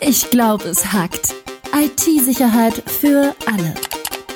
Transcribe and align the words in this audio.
Ich 0.00 0.30
glaube, 0.30 0.64
es 0.64 0.92
hackt. 0.92 1.34
IT-Sicherheit 1.74 2.82
für 2.86 3.34
alle. 3.46 3.74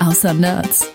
Außer 0.00 0.33
Nerds. 0.33 0.90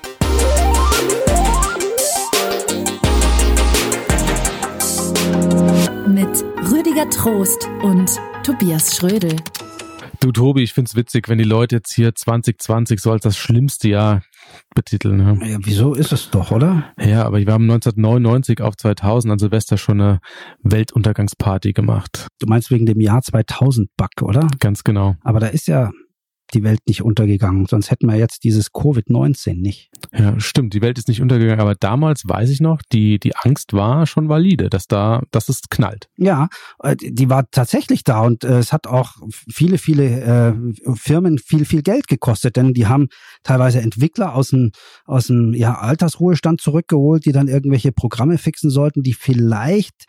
Mit 6.08 6.44
Rüdiger 6.72 7.10
Trost 7.10 7.68
und 7.84 8.20
Tobias 8.44 8.96
Schrödel. 8.96 9.36
Du 10.20 10.32
Tobi, 10.32 10.64
ich 10.64 10.74
find's 10.74 10.96
witzig, 10.96 11.30
wenn 11.30 11.38
die 11.38 11.44
Leute 11.44 11.76
jetzt 11.76 11.94
hier 11.94 12.16
2020 12.16 13.00
so 13.00 13.12
als 13.12 13.24
das 13.24 13.38
schlimmste 13.38 13.90
Jahr 13.90 14.22
betiteln. 14.76 15.18
Ne? 15.18 15.40
Ja, 15.44 15.58
wieso 15.62 15.94
ist 15.94 16.12
es 16.12 16.30
doch, 16.30 16.52
oder? 16.52 16.94
Ja, 17.00 17.24
aber 17.26 17.40
wir 17.40 17.54
haben 17.54 17.64
1999 17.64 18.62
auf 18.62 18.76
2000 18.78 19.34
an 19.34 19.40
Silvester 19.40 19.78
schon 19.78 20.02
eine 20.02 20.20
Weltuntergangsparty 20.64 21.74
gemacht. 21.74 22.28
Du 22.40 22.48
meinst 22.48 22.72
wegen 22.72 22.86
dem 22.86 23.00
Jahr 23.00 23.22
2000 23.22 23.90
Bug, 23.98 24.22
oder? 24.22 24.48
Ganz 24.60 24.84
genau. 24.84 25.16
Aber 25.22 25.40
da 25.40 25.48
ist 25.48 25.68
ja 25.68 25.92
die 26.54 26.64
Welt 26.64 26.80
nicht 26.88 27.02
untergegangen, 27.02 27.66
sonst 27.66 27.92
hätten 27.92 28.08
wir 28.08 28.16
jetzt 28.16 28.44
dieses 28.44 28.72
Covid-19 28.72 29.62
nicht. 29.62 29.90
Ja, 30.18 30.40
stimmt, 30.40 30.74
die 30.74 30.82
Welt 30.82 30.98
ist 30.98 31.10
nicht 31.10 31.22
untergegangen, 31.22 31.60
aber 31.60 31.76
damals 31.76 32.24
weiß 32.26 32.50
ich 32.50 32.62
noch, 32.62 32.82
die, 32.94 33.20
die 33.20 33.36
Angst 33.36 33.74
war 33.74 34.08
schon 34.08 34.30
valide, 34.30 34.70
dass 34.70 34.88
da, 34.88 35.22
dass 35.32 35.50
es 35.50 35.64
knallt. 35.70 36.08
Ja, 36.16 36.48
äh, 36.82 36.96
die 36.96 37.30
war 37.30 37.50
tatsächlich 37.52 38.04
da 38.04 38.22
und 38.22 38.46
äh, 38.46 38.60
es 38.60 38.72
hat 38.72 38.88
auch 38.88 39.16
viele, 39.52 39.78
viele 39.78 40.22
äh, 40.22 40.54
Firmen 40.96 41.38
viel, 41.38 41.66
viel 41.66 41.82
Geld 41.82 42.08
gekostet, 42.08 42.56
denn 42.56 42.74
die 42.74 42.88
haben 42.88 43.08
teilweise 43.44 43.82
Entwickler 43.82 44.36
aus 44.36 44.50
dem, 44.50 44.72
aus 45.06 45.28
dem 45.28 45.54
ja, 45.54 45.78
Altersruhestand 45.80 46.62
zurückgeholt, 46.62 47.26
die 47.26 47.34
dann 47.34 47.50
irgendwelche 47.50 47.92
Programme 47.92 48.38
fixen 48.38 48.70
sollten, 48.70 49.04
die 49.04 49.14
vielleicht 49.14 50.06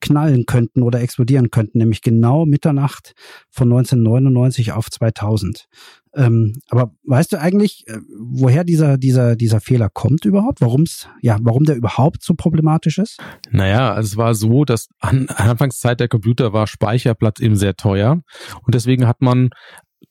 knallen 0.00 0.46
könnten 0.46 0.82
oder 0.82 1.00
explodieren 1.00 1.50
könnten, 1.50 1.78
nämlich 1.78 2.02
genau 2.02 2.46
Mitternacht 2.46 3.14
von 3.50 3.68
1999 3.68 4.72
auf 4.72 4.90
2000. 4.90 5.68
Ähm, 6.14 6.54
aber 6.68 6.92
weißt 7.04 7.32
du 7.32 7.40
eigentlich, 7.40 7.86
äh, 7.86 7.98
woher 8.18 8.64
dieser, 8.64 8.96
dieser, 8.96 9.36
dieser 9.36 9.60
Fehler 9.60 9.88
kommt 9.88 10.24
überhaupt? 10.24 10.60
Warum's, 10.60 11.08
ja, 11.20 11.38
warum 11.42 11.64
der 11.64 11.76
überhaupt 11.76 12.22
so 12.22 12.34
problematisch 12.34 12.98
ist? 12.98 13.20
Naja, 13.50 13.92
also 13.92 14.06
es 14.06 14.16
war 14.16 14.34
so, 14.34 14.64
dass 14.64 14.88
an 15.00 15.28
Anfangszeit 15.28 16.00
der 16.00 16.08
Computer 16.08 16.52
war 16.52 16.66
Speicherplatz 16.66 17.40
eben 17.40 17.56
sehr 17.56 17.76
teuer 17.76 18.22
und 18.62 18.74
deswegen 18.74 19.06
hat 19.06 19.20
man 19.20 19.50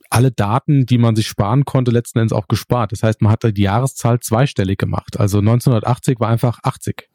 alle 0.09 0.31
Daten, 0.31 0.85
die 0.85 0.97
man 0.97 1.15
sich 1.15 1.27
sparen 1.27 1.65
konnte, 1.65 1.91
letzten 1.91 2.19
Endes 2.19 2.31
auch 2.31 2.47
gespart. 2.47 2.91
Das 2.91 3.03
heißt, 3.03 3.21
man 3.21 3.31
hat 3.31 3.43
die 3.43 3.61
Jahreszahl 3.61 4.19
zweistellig 4.19 4.77
gemacht. 4.77 5.19
Also 5.19 5.39
1980 5.39 6.19
war 6.19 6.29
einfach 6.29 6.59
80. 6.63 7.09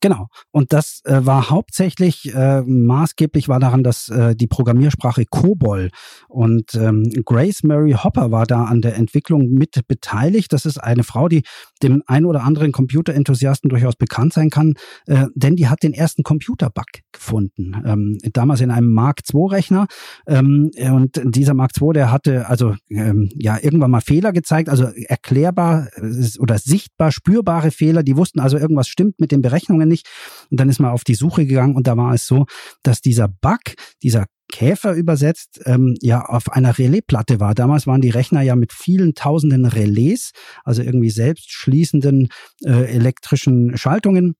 Genau. 0.00 0.28
Und 0.50 0.72
das 0.72 1.02
äh, 1.04 1.26
war 1.26 1.50
hauptsächlich 1.50 2.34
äh, 2.34 2.62
maßgeblich 2.62 3.48
war 3.48 3.60
daran, 3.60 3.82
dass 3.84 4.08
äh, 4.08 4.34
die 4.34 4.46
Programmiersprache 4.46 5.26
COBOL 5.26 5.90
und 6.28 6.74
ähm, 6.74 7.10
Grace 7.24 7.62
Mary 7.64 7.92
Hopper 7.92 8.30
war 8.30 8.46
da 8.46 8.64
an 8.64 8.80
der 8.80 8.96
Entwicklung 8.96 9.50
mit 9.50 9.86
beteiligt. 9.88 10.52
Das 10.52 10.64
ist 10.64 10.78
eine 10.78 11.04
Frau, 11.04 11.28
die 11.28 11.42
dem 11.82 12.02
ein 12.06 12.24
oder 12.24 12.44
anderen 12.44 12.72
Computerenthusiasten 12.72 13.68
durchaus 13.68 13.96
bekannt 13.96 14.32
sein 14.32 14.48
kann, 14.48 14.74
äh, 15.06 15.26
denn 15.34 15.56
die 15.56 15.68
hat 15.68 15.82
den 15.82 15.92
ersten 15.92 16.22
Computerbug 16.22 16.86
gefunden. 17.12 17.82
Ähm, 17.84 18.18
damals 18.32 18.62
in 18.62 18.70
einem 18.70 18.92
Mark 18.92 19.20
II 19.32 19.48
Rechner 19.50 19.86
ähm, 20.26 20.70
und 20.92 21.20
dieser 21.24 21.54
Mark 21.54 21.72
II, 21.80 21.92
der 21.92 22.10
hatte 22.10 22.48
also 22.48 22.74
ähm, 22.88 23.28
ja 23.34 23.58
irgendwann 23.60 23.90
mal 23.90 24.00
Fehler 24.00 24.32
gezeigt, 24.32 24.70
also 24.70 24.84
erklärbar 24.84 25.88
äh, 25.96 26.38
oder 26.38 26.58
sichtbar 26.58 27.12
spürbare 27.12 27.70
Fehler. 27.70 28.02
Die 28.02 28.16
wussten 28.16 28.40
also 28.40 28.56
irgendwas 28.56 28.88
stimmt 28.88 29.20
mit 29.20 29.30
den 29.30 29.42
Berechnungen 29.42 29.89
nicht. 29.90 30.08
Und 30.50 30.58
dann 30.58 30.68
ist 30.70 30.80
man 30.80 30.90
auf 30.90 31.04
die 31.04 31.14
Suche 31.14 31.46
gegangen 31.46 31.76
und 31.76 31.86
da 31.86 31.96
war 31.96 32.14
es 32.14 32.26
so, 32.26 32.46
dass 32.82 33.02
dieser 33.02 33.28
Bug, 33.28 33.60
dieser 34.02 34.26
Käfer 34.50 34.94
übersetzt, 34.94 35.60
ähm, 35.64 35.94
ja 36.00 36.24
auf 36.24 36.50
einer 36.50 36.76
Relaisplatte 36.76 37.40
war. 37.40 37.54
Damals 37.54 37.86
waren 37.86 38.00
die 38.00 38.10
Rechner 38.10 38.42
ja 38.42 38.56
mit 38.56 38.72
vielen 38.72 39.14
tausenden 39.14 39.64
Relais, 39.64 40.32
also 40.64 40.82
irgendwie 40.82 41.10
selbstschließenden 41.10 42.28
äh, 42.64 42.92
elektrischen 42.92 43.76
Schaltungen 43.76 44.34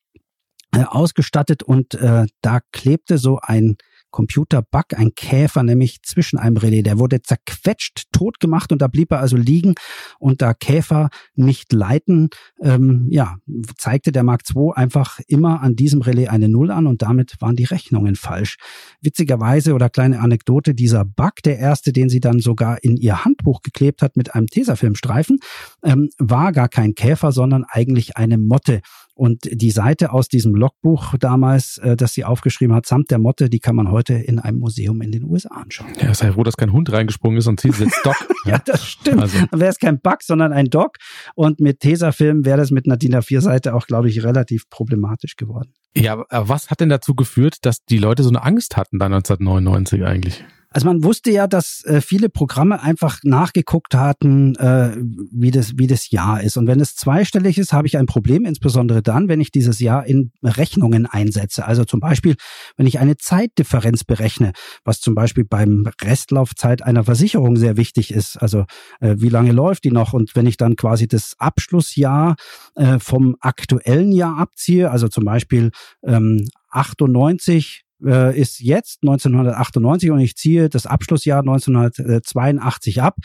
äh, 0.72 0.84
ausgestattet 0.84 1.62
und 1.62 1.94
äh, 1.94 2.26
da 2.42 2.60
klebte 2.72 3.18
so 3.18 3.38
ein 3.42 3.76
Computerbug, 4.10 4.94
ein 4.96 5.14
Käfer, 5.14 5.62
nämlich 5.62 6.02
zwischen 6.02 6.38
einem 6.38 6.56
Relais. 6.56 6.82
Der 6.82 6.98
wurde 6.98 7.22
zerquetscht, 7.22 8.04
tot 8.12 8.40
gemacht 8.40 8.72
und 8.72 8.82
da 8.82 8.88
blieb 8.88 9.12
er 9.12 9.20
also 9.20 9.36
liegen 9.36 9.74
und 10.18 10.42
da 10.42 10.54
Käfer 10.54 11.10
nicht 11.34 11.72
leiten, 11.72 12.28
ähm, 12.62 13.06
ja, 13.10 13.36
zeigte 13.76 14.12
der 14.12 14.22
Mark 14.22 14.42
II 14.54 14.70
einfach 14.74 15.20
immer 15.26 15.60
an 15.62 15.76
diesem 15.76 16.02
Relais 16.02 16.28
eine 16.28 16.48
Null 16.48 16.70
an 16.70 16.86
und 16.86 17.02
damit 17.02 17.36
waren 17.40 17.56
die 17.56 17.64
Rechnungen 17.64 18.16
falsch. 18.16 18.56
Witzigerweise 19.00 19.74
oder 19.74 19.90
kleine 19.90 20.20
Anekdote, 20.20 20.74
dieser 20.74 21.04
Bug, 21.04 21.36
der 21.44 21.58
erste, 21.58 21.92
den 21.92 22.08
sie 22.08 22.20
dann 22.20 22.40
sogar 22.40 22.82
in 22.82 22.96
ihr 22.96 23.24
Handbuch 23.24 23.62
geklebt 23.62 24.02
hat 24.02 24.16
mit 24.16 24.34
einem 24.34 24.46
Tesafilmstreifen, 24.46 25.38
ähm, 25.82 26.10
war 26.18 26.52
gar 26.52 26.68
kein 26.68 26.94
Käfer, 26.94 27.32
sondern 27.32 27.64
eigentlich 27.68 28.16
eine 28.16 28.38
Motte. 28.38 28.80
Und 29.20 29.40
die 29.52 29.70
Seite 29.70 30.14
aus 30.14 30.28
diesem 30.28 30.54
Logbuch 30.54 31.14
damals, 31.18 31.76
äh, 31.76 31.94
das 31.94 32.14
sie 32.14 32.24
aufgeschrieben 32.24 32.74
hat, 32.74 32.86
samt 32.86 33.10
der 33.10 33.18
Motte, 33.18 33.50
die 33.50 33.58
kann 33.58 33.76
man 33.76 33.90
heute 33.90 34.14
in 34.14 34.38
einem 34.38 34.60
Museum 34.60 35.02
in 35.02 35.12
den 35.12 35.24
USA 35.24 35.56
anschauen. 35.56 35.92
Ja, 36.00 36.14
sei 36.14 36.32
froh, 36.32 36.42
dass 36.42 36.56
kein 36.56 36.72
Hund 36.72 36.90
reingesprungen 36.90 37.36
ist 37.36 37.46
und 37.46 37.60
sie 37.60 37.70
sitzt 37.70 38.00
Doc. 38.02 38.14
ja, 38.46 38.56
das 38.64 38.86
stimmt. 38.86 39.20
Also. 39.20 39.36
Dann 39.50 39.60
wäre 39.60 39.68
es 39.68 39.78
kein 39.78 40.00
Bug, 40.00 40.22
sondern 40.22 40.54
ein 40.54 40.70
Doc. 40.70 40.96
Und 41.34 41.60
mit 41.60 41.80
Tesafilm 41.80 42.46
wäre 42.46 42.56
das 42.56 42.70
mit 42.70 42.86
einer 42.86 42.96
DIN 42.96 43.14
A4-Seite 43.14 43.74
auch, 43.74 43.86
glaube 43.86 44.08
ich, 44.08 44.24
relativ 44.24 44.70
problematisch 44.70 45.36
geworden. 45.36 45.74
Ja, 45.94 46.14
aber 46.14 46.48
was 46.48 46.70
hat 46.70 46.80
denn 46.80 46.88
dazu 46.88 47.14
geführt, 47.14 47.58
dass 47.60 47.84
die 47.84 47.98
Leute 47.98 48.22
so 48.22 48.30
eine 48.30 48.42
Angst 48.42 48.78
hatten 48.78 48.98
da 48.98 49.04
1999 49.04 50.02
eigentlich? 50.02 50.44
Also 50.72 50.86
man 50.86 51.02
wusste 51.02 51.32
ja, 51.32 51.48
dass 51.48 51.84
äh, 51.84 52.00
viele 52.00 52.28
Programme 52.28 52.80
einfach 52.80 53.18
nachgeguckt 53.24 53.94
hatten, 53.96 54.54
äh, 54.54 54.96
wie 55.32 55.50
das 55.50 55.72
wie 55.78 55.88
das 55.88 56.10
Jahr 56.10 56.42
ist. 56.42 56.56
Und 56.56 56.68
wenn 56.68 56.78
es 56.78 56.94
zweistellig 56.94 57.58
ist, 57.58 57.72
habe 57.72 57.88
ich 57.88 57.98
ein 57.98 58.06
Problem, 58.06 58.44
insbesondere 58.44 59.02
dann, 59.02 59.28
wenn 59.28 59.40
ich 59.40 59.50
dieses 59.50 59.80
Jahr 59.80 60.06
in 60.06 60.30
Rechnungen 60.44 61.06
einsetze. 61.06 61.66
Also 61.66 61.84
zum 61.84 61.98
Beispiel, 61.98 62.36
wenn 62.76 62.86
ich 62.86 63.00
eine 63.00 63.16
Zeitdifferenz 63.16 64.04
berechne, 64.04 64.52
was 64.84 65.00
zum 65.00 65.16
Beispiel 65.16 65.44
beim 65.44 65.90
Restlaufzeit 66.00 66.82
einer 66.82 67.02
Versicherung 67.02 67.56
sehr 67.56 67.76
wichtig 67.76 68.12
ist. 68.12 68.36
Also 68.36 68.64
äh, 69.00 69.16
wie 69.18 69.28
lange 69.28 69.50
läuft 69.50 69.82
die 69.82 69.90
noch? 69.90 70.12
Und 70.12 70.36
wenn 70.36 70.46
ich 70.46 70.56
dann 70.56 70.76
quasi 70.76 71.08
das 71.08 71.34
Abschlussjahr 71.38 72.36
äh, 72.76 73.00
vom 73.00 73.34
aktuellen 73.40 74.12
Jahr 74.12 74.38
abziehe, 74.38 74.88
also 74.92 75.08
zum 75.08 75.24
Beispiel 75.24 75.72
ähm, 76.04 76.46
98 76.70 77.82
äh, 78.04 78.38
ist 78.38 78.60
jetzt 78.60 79.02
1998 79.02 80.10
und 80.10 80.20
ich 80.20 80.36
ziehe 80.36 80.68
das 80.68 80.86
Abschlussjahr 80.86 81.40
1982 81.40 83.02
ab, 83.02 83.16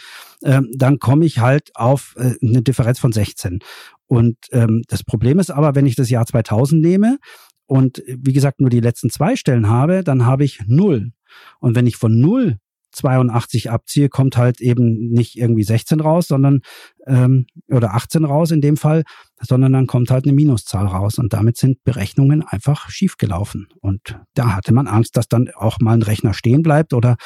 ähm, 0.43 0.69
dann 0.75 0.99
komme 0.99 1.25
ich 1.25 1.39
halt 1.39 1.71
auf 1.75 2.15
äh, 2.17 2.35
eine 2.41 2.61
Differenz 2.61 2.99
von 2.99 3.11
16. 3.11 3.59
Und 4.07 4.37
ähm, 4.51 4.83
das 4.87 5.03
Problem 5.03 5.39
ist 5.39 5.51
aber, 5.51 5.75
wenn 5.75 5.85
ich 5.85 5.95
das 5.95 6.09
Jahr 6.09 6.25
2000 6.25 6.81
nehme 6.81 7.17
und 7.65 8.03
wie 8.07 8.33
gesagt 8.33 8.61
nur 8.61 8.69
die 8.69 8.79
letzten 8.79 9.09
zwei 9.09 9.35
Stellen 9.35 9.67
habe, 9.67 10.03
dann 10.03 10.25
habe 10.25 10.43
ich 10.43 10.61
null. 10.67 11.11
Und 11.59 11.75
wenn 11.75 11.87
ich 11.87 11.97
von 11.97 12.19
null 12.19 12.57
82 12.95 13.69
abziehe, 13.69 14.09
kommt 14.09 14.37
halt 14.37 14.61
eben 14.61 15.09
nicht 15.11 15.37
irgendwie 15.37 15.63
16 15.63 15.99
raus, 15.99 16.27
sondern 16.27 16.61
ähm, 17.07 17.45
oder 17.69 17.93
18 17.93 18.25
raus 18.25 18.51
in 18.51 18.61
dem 18.61 18.77
Fall, 18.77 19.03
sondern 19.41 19.73
dann 19.73 19.87
kommt 19.87 20.09
halt 20.11 20.25
eine 20.25 20.33
Minuszahl 20.33 20.87
raus 20.87 21.19
und 21.19 21.33
damit 21.33 21.57
sind 21.57 21.83
Berechnungen 21.83 22.41
einfach 22.41 22.89
schiefgelaufen. 22.89 23.67
Und 23.81 24.17
da 24.33 24.55
hatte 24.55 24.73
man 24.73 24.87
Angst, 24.87 25.17
dass 25.17 25.27
dann 25.27 25.49
auch 25.55 25.79
mal 25.79 25.93
ein 25.93 26.01
Rechner 26.01 26.33
stehen 26.33 26.63
bleibt 26.63 26.93
oder 26.93 27.17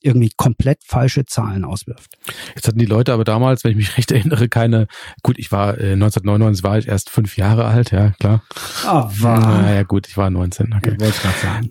irgendwie 0.00 0.30
komplett 0.36 0.82
falsche 0.84 1.24
Zahlen 1.24 1.64
auswirft. 1.64 2.18
Jetzt 2.54 2.68
hatten 2.68 2.78
die 2.78 2.86
Leute 2.86 3.12
aber 3.12 3.24
damals, 3.24 3.64
wenn 3.64 3.72
ich 3.72 3.76
mich 3.76 3.96
recht 3.96 4.10
erinnere, 4.12 4.48
keine, 4.48 4.86
gut, 5.22 5.38
ich 5.38 5.50
war 5.50 5.78
äh, 5.78 5.92
1999 5.92 6.62
war 6.62 6.78
ich 6.78 6.88
erst 6.88 7.10
fünf 7.10 7.36
Jahre 7.36 7.64
alt, 7.64 7.90
ja, 7.90 8.10
klar. 8.20 8.42
Ah, 8.84 9.08
oh, 9.08 9.22
war. 9.22 9.74
Ja, 9.74 9.82
gut, 9.82 10.06
ich 10.06 10.16
war 10.16 10.30
19, 10.30 10.72
okay. 10.76 10.96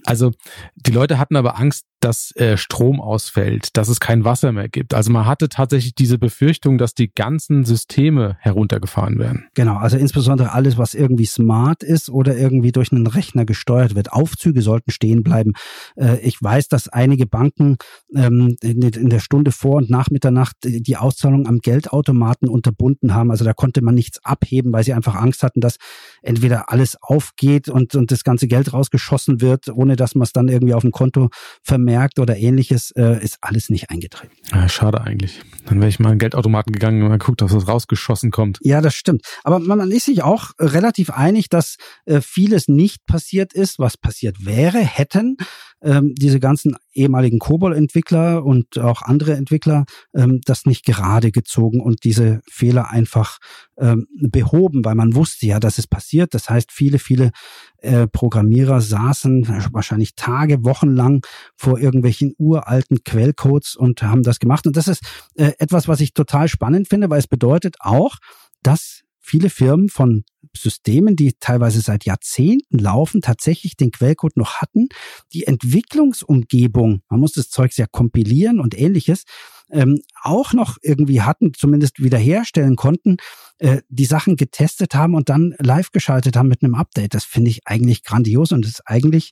Also, 0.05 0.31
die 0.75 0.91
Leute 0.91 1.19
hatten 1.19 1.35
aber 1.35 1.57
Angst, 1.57 1.85
dass 1.99 2.35
äh, 2.35 2.57
Strom 2.57 3.01
ausfällt, 3.01 3.75
dass 3.75 3.89
es 3.89 3.99
kein 3.99 4.23
Wasser 4.23 4.51
mehr 4.51 4.69
gibt. 4.69 4.93
Also 4.93 5.11
man 5.11 5.25
hatte 5.25 5.49
tatsächlich 5.49 5.95
diese 5.95 6.19
Befürchtung, 6.19 6.77
dass 6.77 6.93
die 6.93 7.11
ganzen 7.11 7.65
Systeme 7.65 8.37
heruntergefahren 8.39 9.17
werden. 9.17 9.47
Genau, 9.55 9.77
also 9.77 9.97
insbesondere 9.97 10.51
alles, 10.51 10.77
was 10.77 10.93
irgendwie 10.93 11.25
smart 11.25 11.81
ist 11.81 12.09
oder 12.09 12.37
irgendwie 12.37 12.71
durch 12.71 12.91
einen 12.91 13.07
Rechner 13.07 13.45
gesteuert 13.45 13.95
wird. 13.95 14.13
Aufzüge 14.13 14.61
sollten 14.61 14.91
stehen 14.91 15.23
bleiben. 15.23 15.53
Äh, 15.95 16.19
ich 16.19 16.41
weiß, 16.41 16.67
dass 16.67 16.87
einige 16.87 17.25
Banken 17.25 17.77
ähm, 18.15 18.57
in 18.61 19.09
der 19.09 19.19
Stunde 19.19 19.51
vor 19.51 19.77
und 19.77 19.89
nach 19.89 20.09
Mitternacht 20.11 20.57
die 20.63 20.97
Auszahlung 20.97 21.47
am 21.47 21.59
Geldautomaten 21.59 22.47
unterbunden 22.47 23.15
haben. 23.15 23.31
Also 23.31 23.43
da 23.43 23.53
konnte 23.53 23.81
man 23.81 23.95
nichts 23.95 24.23
abheben, 24.23 24.71
weil 24.71 24.83
sie 24.83 24.93
einfach 24.93 25.15
Angst 25.15 25.41
hatten, 25.41 25.61
dass 25.61 25.77
entweder 26.21 26.71
alles 26.71 26.97
aufgeht 27.01 27.69
und, 27.69 27.95
und 27.95 28.11
das 28.11 28.23
ganze 28.23 28.47
Geld 28.47 28.71
rausgeschossen 28.71 29.41
wird, 29.41 29.69
ohne 29.69 29.95
dass 29.95 30.13
man 30.13 30.23
es 30.23 30.33
dann 30.33 30.47
irgendwie 30.47 30.75
auf 30.75 30.83
dem 30.83 30.91
Konto 30.91 31.29
vermeldet 31.63 31.86
vermerkt 31.87 32.19
oder 32.19 32.35
ähnliches, 32.37 32.91
äh, 32.91 33.23
ist 33.23 33.37
alles 33.41 33.69
nicht 33.69 33.89
eingetreten. 33.89 34.33
Ja, 34.51 34.67
schade 34.67 35.01
eigentlich. 35.01 35.41
Dann 35.65 35.79
wäre 35.79 35.87
ich 35.87 35.99
mal 35.99 36.09
in 36.09 36.15
den 36.15 36.19
Geldautomaten 36.19 36.73
gegangen 36.73 37.01
und 37.01 37.07
mal 37.07 37.17
geguckt, 37.17 37.41
ob 37.41 37.51
was 37.51 37.67
rausgeschossen 37.67 38.29
kommt. 38.29 38.59
Ja, 38.61 38.81
das 38.81 38.93
stimmt. 38.93 39.21
Aber 39.43 39.59
man 39.59 39.89
ist 39.91 40.05
sich 40.05 40.21
auch 40.21 40.51
relativ 40.59 41.09
einig, 41.09 41.47
dass 41.47 41.77
äh, 42.05 42.19
vieles 42.19 42.67
nicht 42.67 43.05
passiert 43.05 43.53
ist, 43.53 43.79
was 43.79 43.97
passiert 43.97 44.45
wäre, 44.45 44.79
hätten 44.79 45.37
ähm, 45.81 46.13
diese 46.17 46.39
ganzen 46.39 46.75
ehemaligen 46.97 47.39
COBOL-Entwickler 47.39 48.43
und 48.43 48.77
auch 48.79 49.01
andere 49.01 49.35
Entwickler 49.35 49.85
ähm, 50.13 50.41
das 50.45 50.65
nicht 50.65 50.85
gerade 50.85 51.31
gezogen 51.31 51.79
und 51.79 52.03
diese 52.03 52.41
Fehler 52.49 52.89
einfach 52.89 53.37
ähm, 53.79 54.07
behoben, 54.19 54.83
weil 54.83 54.95
man 54.95 55.15
wusste 55.15 55.45
ja, 55.45 55.59
dass 55.59 55.77
es 55.77 55.87
passiert. 55.87 56.33
Das 56.33 56.49
heißt, 56.49 56.71
viele, 56.71 56.99
viele 56.99 57.31
äh, 57.77 58.07
Programmierer 58.07 58.81
saßen 58.81 59.47
wahrscheinlich 59.71 60.15
Tage, 60.15 60.63
Wochen 60.63 60.89
lang 60.89 61.25
vor 61.55 61.79
irgendwelchen 61.79 62.33
uralten 62.37 63.03
Quellcodes 63.03 63.75
und 63.75 64.01
haben 64.01 64.23
das 64.23 64.39
gemacht. 64.39 64.67
Und 64.67 64.75
das 64.75 64.87
ist 64.87 65.03
äh, 65.35 65.51
etwas, 65.59 65.87
was 65.87 66.01
ich 66.01 66.13
total 66.13 66.47
spannend 66.47 66.87
finde, 66.87 67.09
weil 67.09 67.19
es 67.19 67.27
bedeutet 67.27 67.75
auch, 67.79 68.15
dass 68.63 69.03
viele 69.27 69.49
Firmen 69.49 69.89
von 69.89 70.23
Systemen, 70.55 71.15
die 71.15 71.33
teilweise 71.39 71.81
seit 71.81 72.05
Jahrzehnten 72.05 72.79
laufen, 72.79 73.21
tatsächlich 73.21 73.75
den 73.75 73.91
Quellcode 73.91 74.37
noch 74.37 74.55
hatten. 74.55 74.87
Die 75.33 75.45
Entwicklungsumgebung, 75.45 77.01
man 77.09 77.19
muss 77.19 77.33
das 77.33 77.49
Zeug 77.49 77.75
ja 77.77 77.85
kompilieren 77.85 78.59
und 78.59 78.77
ähnliches, 78.77 79.23
ähm, 79.69 80.01
auch 80.23 80.53
noch 80.53 80.77
irgendwie 80.81 81.21
hatten, 81.21 81.53
zumindest 81.53 82.01
wiederherstellen 82.01 82.77
konnten, 82.77 83.17
äh, 83.59 83.81
die 83.89 84.05
Sachen 84.05 84.37
getestet 84.37 84.95
haben 84.95 85.13
und 85.13 85.27
dann 85.29 85.55
live 85.59 85.91
geschaltet 85.91 86.37
haben 86.37 86.47
mit 86.47 86.63
einem 86.63 86.75
Update. 86.75 87.13
Das 87.13 87.25
finde 87.25 87.49
ich 87.51 87.67
eigentlich 87.67 88.03
grandios 88.03 88.53
und 88.53 88.65
ist 88.65 88.87
eigentlich 88.87 89.31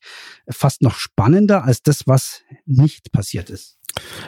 fast 0.49 0.81
noch 0.81 0.95
spannender 0.95 1.63
als 1.63 1.83
das, 1.83 2.05
was 2.05 2.41
nicht 2.65 3.13
passiert 3.13 3.49
ist. 3.49 3.77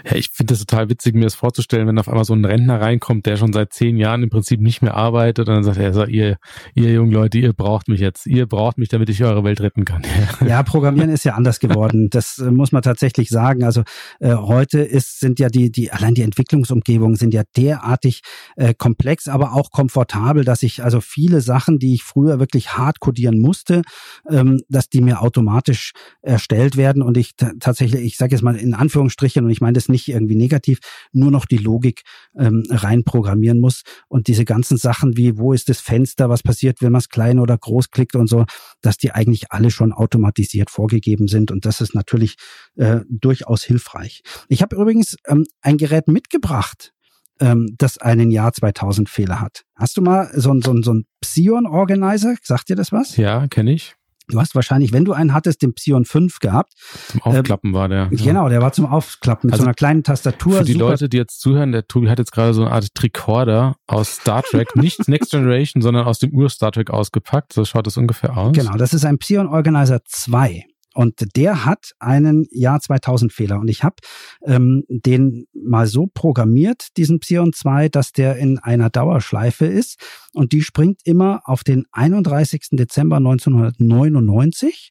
Ja, 0.06 0.15
ich 0.15 0.29
finde 0.29 0.53
das 0.53 0.65
total 0.65 0.89
witzig, 0.89 1.15
mir 1.15 1.24
das 1.24 1.35
vorzustellen, 1.35 1.88
wenn 1.88 2.00
auf 2.00 2.07
einmal 2.07 2.25
so 2.25 2.33
ein 2.33 2.45
Rentner 2.45 2.81
reinkommt, 2.81 3.25
der 3.25 3.38
schon 3.38 3.53
seit 3.53 3.74
zehn 3.74 3.97
Jahren 3.97 4.24
im 4.24 4.29
Prinzip 4.29 4.62
nicht 4.62 4.81
mehr 4.81 4.95
arbeitet 4.95 5.50
und 5.50 5.56
dann 5.56 5.63
sagt 5.63 5.77
er, 5.77 6.07
ihr, 6.07 6.38
ihr 6.75 6.91
jungen 6.91 7.12
Leute, 7.12 7.38
ihr 7.38 7.53
braucht 7.53 7.88
mich 7.88 8.00
jetzt, 8.00 8.25
ihr 8.27 8.45
braucht 8.45 8.77
mich, 8.77 8.89
damit 8.89 9.09
ich 9.09 9.24
eure 9.24 9.44
Welt 9.44 9.62
retten 9.62 9.85
kann. 9.85 10.03
Ja, 10.45 10.63
Programmieren 10.63 11.09
ist 11.09 11.25
ja 11.25 11.33
anders 11.33 11.59
geworden. 11.59 12.09
Das 12.09 12.38
äh, 12.38 12.51
muss 12.51 12.71
man 12.71 12.81
tatsächlich 12.81 13.29
sagen. 13.29 13.63
Also 13.63 13.83
äh, 14.19 14.35
heute 14.35 14.79
ist, 14.79 15.19
sind 15.19 15.39
ja 15.39 15.50
die, 15.50 15.71
die, 15.71 15.91
allein 15.91 16.13
die 16.13 16.21
Entwicklungsumgebungen 16.21 17.15
sind 17.15 17.33
ja 17.33 17.44
derartig 17.56 18.21
äh, 18.56 18.73
komplex, 18.73 19.27
aber 19.27 19.53
auch 19.53 19.71
komfortabel, 19.71 20.45
dass 20.45 20.63
ich 20.63 20.83
also 20.83 21.01
viele 21.01 21.41
Sachen, 21.41 21.80
die 21.80 21.94
ich 21.94 22.03
früher 22.03 22.39
wirklich 22.39 22.77
hart 22.77 23.00
codieren 23.00 23.39
musste, 23.39 23.81
ähm, 24.30 24.62
dass 24.69 24.89
die 24.89 25.01
mir 25.01 25.21
automatisch 25.21 25.91
erstellt 26.21 26.77
werden 26.77 27.01
und 27.01 27.18
ich 27.18 27.35
tatsächlich, 27.35 28.01
ich 28.01 28.18
sage 28.18 28.35
jetzt 28.35 28.44
mal 28.44 28.56
in 28.56 28.73
Anführungsstrichen 28.73 29.44
und 29.44 29.51
ich 29.51 29.62
meine 29.62 29.67
das 29.74 29.90
nicht 29.90 30.08
irgendwie 30.08 30.36
negativ, 30.36 30.80
nur 31.12 31.31
noch 31.31 31.46
die 31.46 31.58
Logik 31.58 32.02
ähm, 32.38 32.64
reinprogrammieren 32.69 33.60
muss 33.60 33.84
und 34.08 34.28
diese 34.28 34.46
ganzen 34.46 34.78
Sachen 34.78 35.18
wie, 35.18 35.38
wo 35.38 35.54
ist 35.54 35.69
das 35.69 35.80
Fenster, 35.80 36.30
was 36.30 36.44
passiert, 36.44 36.81
wenn 36.81 36.92
man 36.92 37.00
es 37.00 37.10
klein 37.10 37.40
oder 37.40 37.58
groß 37.58 37.92
klickt 37.92 38.16
und 38.16 38.28
so, 38.28 38.46
dass 38.81 38.98
die 38.98 39.12
eigentlich 39.12 39.52
alle 39.52 39.72
schon 39.72 39.94
automatisiert 39.94 40.69
vorgegeben 40.69 41.28
sind 41.28 41.52
und 41.52 41.66
das 41.66 41.81
ist 41.81 41.96
natürlich 41.96 42.36
äh, 42.75 43.02
durchaus 43.10 43.64
hilfreich. 43.64 44.22
Ich 44.48 44.62
habe 44.62 44.75
übrigens 44.75 45.16
ähm, 45.28 45.46
ein 45.62 45.78
Gerät 45.78 46.08
mitgebracht, 46.08 46.94
ähm, 47.40 47.75
das 47.78 47.98
einen 47.98 48.31
Jahr 48.31 48.54
2000 48.54 49.10
Fehler 49.10 49.40
hat. 49.40 49.64
Hast 49.75 49.98
du 49.98 50.02
mal 50.02 50.30
so, 50.34 50.52
ein 50.52 50.62
so, 50.62 50.81
so 50.81 50.94
ein 50.94 51.06
Psion 51.22 51.66
Organizer? 51.66 52.36
Sagt 52.42 52.69
dir 52.69 52.75
das 52.75 52.92
was? 52.92 53.18
Ja, 53.18 53.48
kenne 53.48 53.74
ich. 53.74 53.96
Du 54.29 54.39
hast 54.39 54.56
wahrscheinlich, 54.56 54.91
wenn 54.91 55.06
du 55.06 55.13
einen 55.13 55.33
hattest, 55.33 55.62
den 55.62 55.74
Psion 55.74 56.03
5 56.03 56.39
gehabt. 56.39 56.74
Zum 57.07 57.21
Aufklappen 57.21 57.71
äh, 57.71 57.74
war 57.74 57.88
der. 57.88 58.07
Genau, 58.07 58.50
der 58.50 58.62
war 58.62 58.74
zum 58.74 58.85
Aufklappen 58.85 59.47
mit 59.47 59.53
also 59.53 59.63
so 59.63 59.68
einer 59.68 59.74
kleinen 59.74 60.03
Tastatur. 60.03 60.59
Für 60.59 60.63
die. 60.63 60.74
Leute, 60.74 61.07
die 61.07 61.18
jetzt 61.18 61.39
zuhören, 61.39 61.71
der 61.71 61.88
Tobi 61.88 62.09
hat 62.09 62.19
jetzt 62.19 62.31
gerade 62.31 62.53
so 62.53 62.63
eine 62.63 62.71
Art 62.71 62.94
Tricorder 62.94 63.75
aus 63.88 64.18
Star 64.18 64.44
Trek, 64.44 64.75
nicht 64.75 65.07
Next 65.07 65.31
Generation, 65.31 65.81
sondern 65.81 66.06
aus 66.06 66.19
dem 66.19 66.33
Ur-Star 66.33 66.71
Trek 66.71 66.89
ausgepackt. 66.89 67.53
So 67.53 67.63
schaut 67.63 67.88
das 67.88 67.95
ungefähr 67.97 68.38
aus. 68.38 68.53
Genau, 68.53 68.74
das 68.74 68.94
ist 68.94 69.06
ein 69.06 69.18
Psion 69.18 69.47
Organizer 69.47 70.01
2. 70.03 70.65
Und 70.97 71.35
der 71.35 71.63
hat 71.63 71.91
einen 71.99 72.47
Jahr 72.49 72.79
2000 72.79 73.31
Fehler. 73.31 73.59
Und 73.59 73.67
ich 73.67 73.83
habe 73.83 73.97
ähm, 74.44 74.83
den 74.89 75.45
mal 75.53 75.85
so 75.85 76.07
programmiert, 76.11 76.88
diesen 76.97 77.19
Psion 77.19 77.53
2, 77.53 77.89
dass 77.89 78.13
der 78.13 78.38
in 78.38 78.57
einer 78.57 78.89
Dauerschleife 78.89 79.67
ist. 79.67 79.99
Und 80.33 80.53
die 80.53 80.63
springt 80.63 81.01
immer 81.03 81.41
auf 81.45 81.63
den 81.63 81.85
31. 81.91 82.69
Dezember 82.71 83.17
1999 83.17 84.89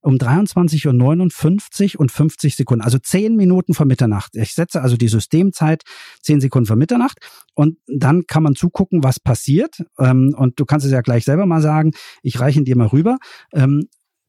um 0.00 0.14
23.59 0.14 1.96
Uhr 1.96 2.02
und 2.02 2.12
50 2.12 2.54
Sekunden. 2.54 2.84
Also 2.84 2.98
10 2.98 3.34
Minuten 3.34 3.74
vor 3.74 3.84
Mitternacht. 3.84 4.36
Ich 4.36 4.54
setze 4.54 4.80
also 4.80 4.96
die 4.96 5.08
Systemzeit 5.08 5.82
10 6.22 6.40
Sekunden 6.40 6.66
vor 6.66 6.76
Mitternacht. 6.76 7.18
Und 7.54 7.78
dann 7.88 8.28
kann 8.28 8.44
man 8.44 8.54
zugucken, 8.54 9.02
was 9.02 9.18
passiert. 9.18 9.82
Ähm, 9.98 10.36
und 10.38 10.60
du 10.60 10.64
kannst 10.64 10.86
es 10.86 10.92
ja 10.92 11.00
gleich 11.00 11.24
selber 11.24 11.46
mal 11.46 11.62
sagen. 11.62 11.90
Ich 12.22 12.38
reiche 12.38 12.60
ihn 12.60 12.64
dir 12.64 12.76
mal 12.76 12.86
rüber. 12.86 13.18
Ähm, 13.52 13.88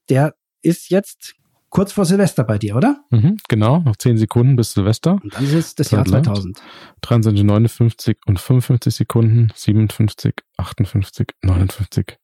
der 0.09 0.33
ist 0.61 0.89
jetzt 0.89 1.35
kurz 1.69 1.91
vor 1.91 2.06
Silvester 2.06 2.44
bei 2.44 2.57
dir, 2.57 2.75
oder? 2.75 3.03
Mhm, 3.11 3.38
genau, 3.47 3.79
noch 3.79 3.95
zehn 3.95 4.17
Sekunden 4.17 4.56
bis 4.56 4.73
Silvester. 4.73 5.19
Und 5.21 5.33
dann 5.33 5.44
ist 5.44 5.53
es 5.53 5.75
das 5.75 5.91
Jahr 5.91 6.06
2000. 6.06 6.61
23, 7.01 7.44
59 7.44 8.17
und 8.25 8.39
55 8.39 8.95
Sekunden, 8.95 9.51
57, 9.56 10.33
58, 10.57 11.27
59. 11.41 12.17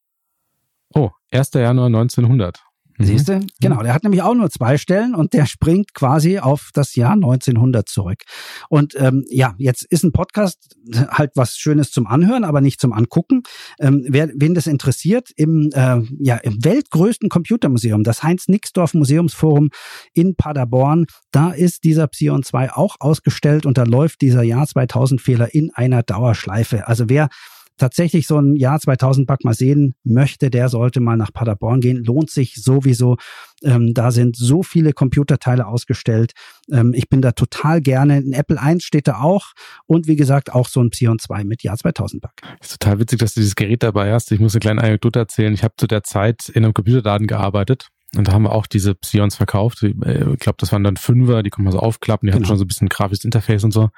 Oh, 0.94 1.12
1. 1.32 1.54
Januar 1.54 1.88
1900. 1.88 2.65
Mhm. 2.98 3.06
Siehst 3.06 3.28
du? 3.28 3.40
Genau, 3.60 3.82
der 3.82 3.94
hat 3.94 4.04
nämlich 4.04 4.22
auch 4.22 4.34
nur 4.34 4.50
zwei 4.50 4.78
Stellen 4.78 5.16
und 5.16 5.34
der 5.34 5.46
springt 5.46 5.94
quasi 5.94 6.40
auf 6.40 6.70
das 6.74 6.96
Jahr 6.96 7.14
1900 7.14 7.88
zurück. 7.90 8.24
Und 8.70 8.96
ähm, 8.98 9.26
ja, 9.30 9.54
jetzt 9.58 9.84
ist 9.84 10.04
ein 10.04 10.12
Podcast 10.12 10.76
halt 11.10 11.32
was 11.36 11.58
Schönes 11.58 11.92
zum 11.92 12.08
Anhören, 12.08 12.44
aber 12.44 12.62
nicht 12.62 12.80
zum 12.80 12.94
Angucken. 12.94 13.44
Ähm, 13.80 14.06
wer, 14.08 14.30
wen 14.36 14.54
das 14.54 14.68
interessiert, 14.68 15.30
im, 15.36 15.70
äh, 15.74 16.02
ja, 16.20 16.38
im 16.38 16.64
weltgrößten 16.64 17.30
Computermuseum, 17.30 18.04
das 18.04 18.24
Heinz-Nixdorf 18.24 18.94
Museumsforum 18.94 19.70
in 20.14 20.36
Paderborn, 20.36 21.06
da 21.32 21.52
ist 21.52 21.84
dieser 21.84 22.08
Psion 22.08 22.44
2 22.44 22.74
auch 22.74 22.96
ausgestellt 23.00 23.66
und 23.66 23.78
da 23.78 23.84
läuft 23.84 24.22
dieser 24.22 24.44
Jahr 24.44 24.68
2000 24.68 25.22
Fehler 25.22 25.54
in 25.54 25.72
einer 25.74 26.04
Dauerschleife. 26.04 26.88
Also 26.88 27.10
wer 27.10 27.30
tatsächlich 27.78 28.28
so 28.28 28.40
ein 28.40 28.56
Jahr 28.56 28.80
2000 28.80 29.28
Bug 29.28 29.44
mal 29.44 29.54
sehen 29.54 29.96
möchte, 30.04 30.50
der 30.50 30.70
sollte 30.70 31.00
mal 31.00 31.18
nach 31.18 31.34
Paderborn 31.34 31.82
gehen. 31.82 32.04
Lohnt 32.04 32.30
sich 32.30 32.56
sowieso. 32.56 33.18
Ähm, 33.64 33.94
da 33.94 34.12
sind 34.12 34.36
so 34.36 34.64
viele 34.64 34.94
Computerteile 34.94 35.68
ausgestellt. 35.68 36.34
Ähm, 36.72 36.94
ich 36.94 37.10
bin 37.10 37.22
da 37.22 37.32
total 37.32 37.82
gerne. 37.82 38.16
Ein 38.16 38.34
Apple 38.34 38.60
1 38.60 38.84
steht 38.84 39.08
da 39.08 39.22
auch. 39.22 39.52
Und 39.88 40.08
wie 40.08 40.16
gesagt, 40.16 40.54
auch 40.54 40.68
so 40.68 40.82
ein 40.82 40.90
Psion 40.90 41.20
2 41.20 41.44
mit 41.44 41.64
Jahr 41.64 41.78
2000 41.78 42.22
Bug. 42.22 42.32
Ist 42.62 42.80
total 42.80 43.00
witzig, 43.00 43.20
dass 43.20 43.34
du 43.34 43.42
dieses 43.42 43.56
Gerät 43.56 43.84
dabei 43.84 44.14
hast. 44.14 44.32
Ich 44.32 44.40
muss 44.40 44.54
eine 44.54 44.60
kleine 44.60 44.82
Anekdote 44.82 45.20
erzählen. 45.20 45.54
Ich 45.54 45.64
habe 45.64 45.74
zu 45.78 45.88
der 45.88 46.04
Zeit 46.04 46.50
in 46.50 46.64
einem 46.64 46.74
Computerladen 46.74 47.28
gearbeitet 47.28 47.90
und 48.16 48.28
da 48.28 48.34
haben 48.34 48.44
wir 48.44 48.54
auch 48.54 48.66
diese 48.66 48.96
Psions 48.96 49.36
verkauft. 49.36 49.84
Ich 49.84 49.94
glaube, 49.98 50.56
das 50.58 50.72
waren 50.72 50.84
dann 50.84 50.96
Fünfer, 50.96 51.44
die 51.44 51.50
kann 51.50 51.64
man 51.64 51.74
so 51.74 51.80
aufklappen, 51.80 52.28
die 52.28 52.32
genau. 52.32 52.44
hatten 52.44 52.48
schon 52.48 52.58
so 52.58 52.64
ein 52.64 52.68
bisschen 52.68 52.88
grafisches 52.88 53.26
Interface 53.26 53.64
und 53.64 53.72
so. 53.72 53.90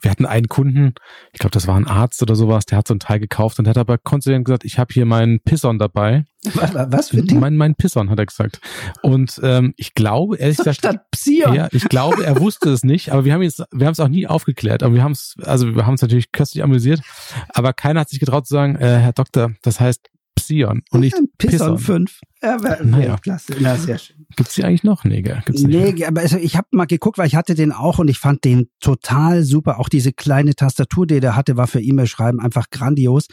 Wir 0.00 0.10
hatten 0.10 0.26
einen 0.26 0.48
Kunden, 0.48 0.94
ich 1.32 1.40
glaube, 1.40 1.52
das 1.52 1.66
war 1.66 1.76
ein 1.76 1.86
Arzt 1.86 2.22
oder 2.22 2.36
sowas, 2.36 2.66
der 2.66 2.78
hat 2.78 2.88
so 2.88 2.94
ein 2.94 3.00
Teil 3.00 3.18
gekauft 3.18 3.58
und 3.58 3.66
hat 3.66 3.78
aber 3.78 3.98
konsequent 3.98 4.44
gesagt, 4.44 4.64
ich 4.64 4.78
habe 4.78 4.92
hier 4.92 5.06
meinen 5.06 5.40
Pisson 5.40 5.78
dabei. 5.78 6.24
Was, 6.54 6.72
was 6.74 7.08
für 7.10 7.18
ein 7.18 7.26
Ding? 7.26 7.40
Mein, 7.40 7.56
mein 7.56 7.74
Pisson, 7.74 8.10
hat 8.10 8.18
er 8.18 8.26
gesagt. 8.26 8.60
Und 9.02 9.40
ähm, 9.42 9.74
ich 9.76 9.94
glaube, 9.94 10.36
ehrlich 10.36 10.58
gesagt, 10.58 10.78
Statt 10.78 11.10
Psion. 11.10 11.52
ja, 11.52 11.68
ich 11.72 11.88
glaube, 11.88 12.24
er 12.24 12.38
wusste 12.38 12.70
es 12.70 12.84
nicht, 12.84 13.10
aber 13.10 13.24
wir 13.24 13.34
haben 13.34 13.42
jetzt, 13.42 13.64
wir 13.72 13.86
haben 13.86 13.92
es 13.92 14.00
auch 14.00 14.08
nie 14.08 14.28
aufgeklärt. 14.28 14.84
Aber 14.84 14.94
wir 14.94 15.02
haben 15.02 15.12
es, 15.12 15.34
also 15.42 15.74
wir 15.74 15.84
haben 15.84 15.94
es 15.94 16.02
natürlich 16.02 16.30
köstlich 16.30 16.62
amüsiert, 16.62 17.00
aber 17.48 17.72
keiner 17.72 18.00
hat 18.00 18.08
sich 18.08 18.20
getraut 18.20 18.46
zu 18.46 18.54
sagen, 18.54 18.76
äh, 18.76 18.98
Herr 18.98 19.12
Doktor, 19.12 19.52
das 19.62 19.80
heißt 19.80 20.08
Psion 20.48 20.82
und 20.90 21.00
nicht 21.00 21.14
Pisson. 21.36 21.76
Pisson 21.76 21.78
5. 21.78 22.20
Ja, 22.42 22.56
naja. 22.84 23.16
Klasse. 23.16 23.56
Na, 23.60 23.76
sehr 23.76 23.98
schön. 23.98 24.26
Gibt's 24.36 24.54
die 24.54 24.64
eigentlich 24.64 24.84
noch? 24.84 25.04
Nee, 25.04 25.22
gell? 25.22 25.42
Gibt's 25.44 25.62
nicht 25.62 25.96
nee, 25.96 26.04
aber 26.04 26.20
also 26.20 26.36
ich 26.36 26.56
habe 26.56 26.68
mal 26.70 26.84
geguckt, 26.84 27.18
weil 27.18 27.26
ich 27.26 27.34
hatte 27.34 27.54
den 27.54 27.72
auch 27.72 27.98
und 27.98 28.08
ich 28.08 28.18
fand 28.18 28.44
den 28.44 28.68
total 28.80 29.42
super. 29.42 29.80
Auch 29.80 29.88
diese 29.88 30.12
kleine 30.12 30.54
Tastatur, 30.54 31.06
die 31.06 31.18
der 31.18 31.34
hatte, 31.34 31.56
war 31.56 31.66
für 31.66 31.80
E-Mail 31.80 32.06
schreiben 32.06 32.38
einfach 32.38 32.70
grandios. 32.70 33.26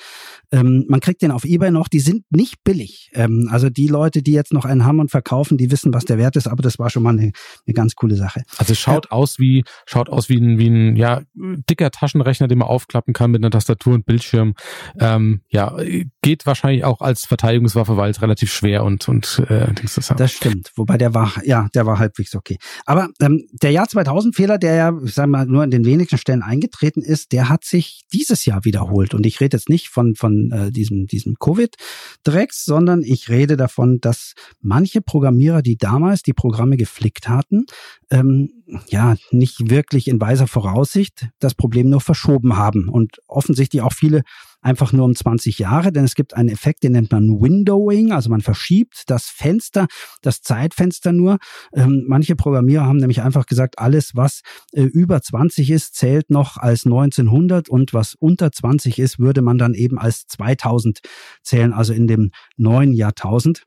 Ähm, 0.51 0.85
man 0.89 1.01
kriegt 1.01 1.21
den 1.21 1.31
auf 1.31 1.45
Ebay 1.45 1.69
noch. 1.69 1.87
Die 1.87 1.99
sind 1.99 2.23
nicht 2.31 2.63
billig. 2.63 3.11
Ähm, 3.13 3.47
also 3.51 3.69
die 3.69 3.87
Leute, 3.87 4.23
die 4.23 4.31
jetzt 4.31 4.53
noch 4.53 4.65
einen 4.65 4.85
haben 4.85 4.99
und 4.99 5.11
verkaufen, 5.11 5.57
die 5.57 5.69
wissen, 5.69 5.93
was 5.93 6.05
der 6.05 6.17
Wert 6.17 6.35
ist. 6.35 6.47
Aber 6.47 6.63
das 6.63 6.79
war 6.79 6.89
schon 6.89 7.03
mal 7.03 7.11
eine, 7.11 7.31
eine 7.67 7.73
ganz 7.73 7.95
coole 7.95 8.15
Sache. 8.15 8.41
Also 8.57 8.73
schaut 8.73 9.05
ja. 9.05 9.11
aus 9.11 9.37
wie 9.37 9.63
schaut 9.85 10.09
aus 10.09 10.29
wie 10.29 10.37
ein 10.37 10.57
wie 10.57 10.69
ein 10.69 10.95
ja 10.95 11.21
dicker 11.35 11.91
Taschenrechner, 11.91 12.47
den 12.47 12.57
man 12.57 12.67
aufklappen 12.67 13.13
kann 13.13 13.29
mit 13.29 13.43
einer 13.43 13.51
Tastatur 13.51 13.93
und 13.93 14.05
Bildschirm. 14.05 14.55
Ähm, 14.99 15.41
ja, 15.49 15.75
geht 16.25 16.47
wahrscheinlich 16.47 16.83
auch 16.83 17.01
als 17.01 17.25
Verteidigungswaffe, 17.25 17.97
weil 17.97 18.09
es 18.09 18.19
relativ 18.19 18.51
schwer 18.51 18.83
und 18.83 19.07
und 19.07 19.43
äh, 19.47 19.67
das, 19.79 20.11
das 20.17 20.31
stimmt. 20.31 20.71
Wobei 20.75 20.97
der 20.97 21.13
war 21.13 21.31
ja, 21.43 21.67
der 21.75 21.85
war 21.85 21.99
halbwegs 21.99 22.33
okay. 22.33 22.57
Aber 22.87 23.09
ähm, 23.21 23.47
der 23.51 23.69
Jahr 23.69 23.87
2000 23.87 24.35
Fehler, 24.35 24.57
der 24.57 24.73
ja, 24.73 24.91
ich 25.03 25.13
sag 25.13 25.27
mal, 25.27 25.45
nur 25.45 25.63
in 25.63 25.69
den 25.69 25.85
wenigsten 25.85 26.17
Stellen 26.17 26.41
eingetreten 26.41 27.03
ist, 27.03 27.31
der 27.31 27.47
hat 27.47 27.63
sich 27.63 28.05
dieses 28.11 28.43
Jahr 28.45 28.65
wiederholt. 28.65 29.13
Und 29.13 29.27
ich 29.27 29.39
rede 29.39 29.55
jetzt 29.55 29.69
nicht 29.69 29.89
von 29.89 30.15
von 30.15 30.51
äh, 30.51 30.71
diesem 30.71 31.05
diesem 31.05 31.35
Covid-Drecks, 31.39 32.65
sondern 32.65 33.03
ich 33.03 33.29
rede 33.29 33.55
davon, 33.55 33.99
dass 34.01 34.33
manche 34.61 35.01
Programmierer, 35.01 35.61
die 35.61 35.77
damals 35.77 36.23
die 36.23 36.33
Programme 36.33 36.75
geflickt 36.75 37.29
hatten, 37.29 37.65
ähm, 38.09 38.49
ja 38.87 39.15
nicht 39.29 39.69
wirklich 39.69 40.07
in 40.07 40.19
weiser 40.19 40.47
Voraussicht 40.47 41.27
das 41.37 41.53
Problem 41.53 41.89
nur 41.89 42.01
verschoben 42.01 42.57
haben 42.57 42.89
und 42.89 43.19
offensichtlich 43.27 43.83
auch 43.83 43.93
viele 43.93 44.23
einfach 44.65 44.91
nur 44.91 45.05
um 45.05 45.15
20 45.15 45.59
Jahre, 45.59 45.91
denn 45.91 46.03
es 46.03 46.15
gibt 46.15 46.35
einen 46.35 46.49
Effekt, 46.49 46.83
den 46.83 46.93
nennt 46.93 47.11
man 47.11 47.39
Windowing, 47.39 48.11
also 48.11 48.31
man 48.31 48.41
verschiebt 48.41 49.03
das 49.07 49.25
Fenster, 49.25 49.85
das 50.21 50.41
Zeitfenster 50.41 51.13
nur. 51.13 51.37
Ähm, 51.73 52.05
manche 52.07 52.35
Programmierer 52.35 52.85
haben 52.85 52.97
nämlich 52.97 53.21
einfach 53.21 53.45
gesagt, 53.45 53.77
alles, 53.77 54.15
was 54.15 54.41
äh, 54.73 54.81
über 54.81 55.21
20 55.21 55.69
ist, 55.69 55.93
zählt 55.93 56.31
noch 56.31 56.57
als 56.57 56.85
1900 56.85 57.69
und 57.69 57.93
was 57.93 58.15
unter 58.15 58.51
20 58.51 58.97
ist, 58.97 59.19
würde 59.19 59.43
man 59.43 59.59
dann 59.59 59.75
eben 59.75 59.99
als 59.99 60.25
2000 60.27 60.99
zählen, 61.43 61.71
also 61.71 61.93
in 61.93 62.07
dem 62.07 62.31
neuen 62.57 62.91
Jahrtausend 62.93 63.65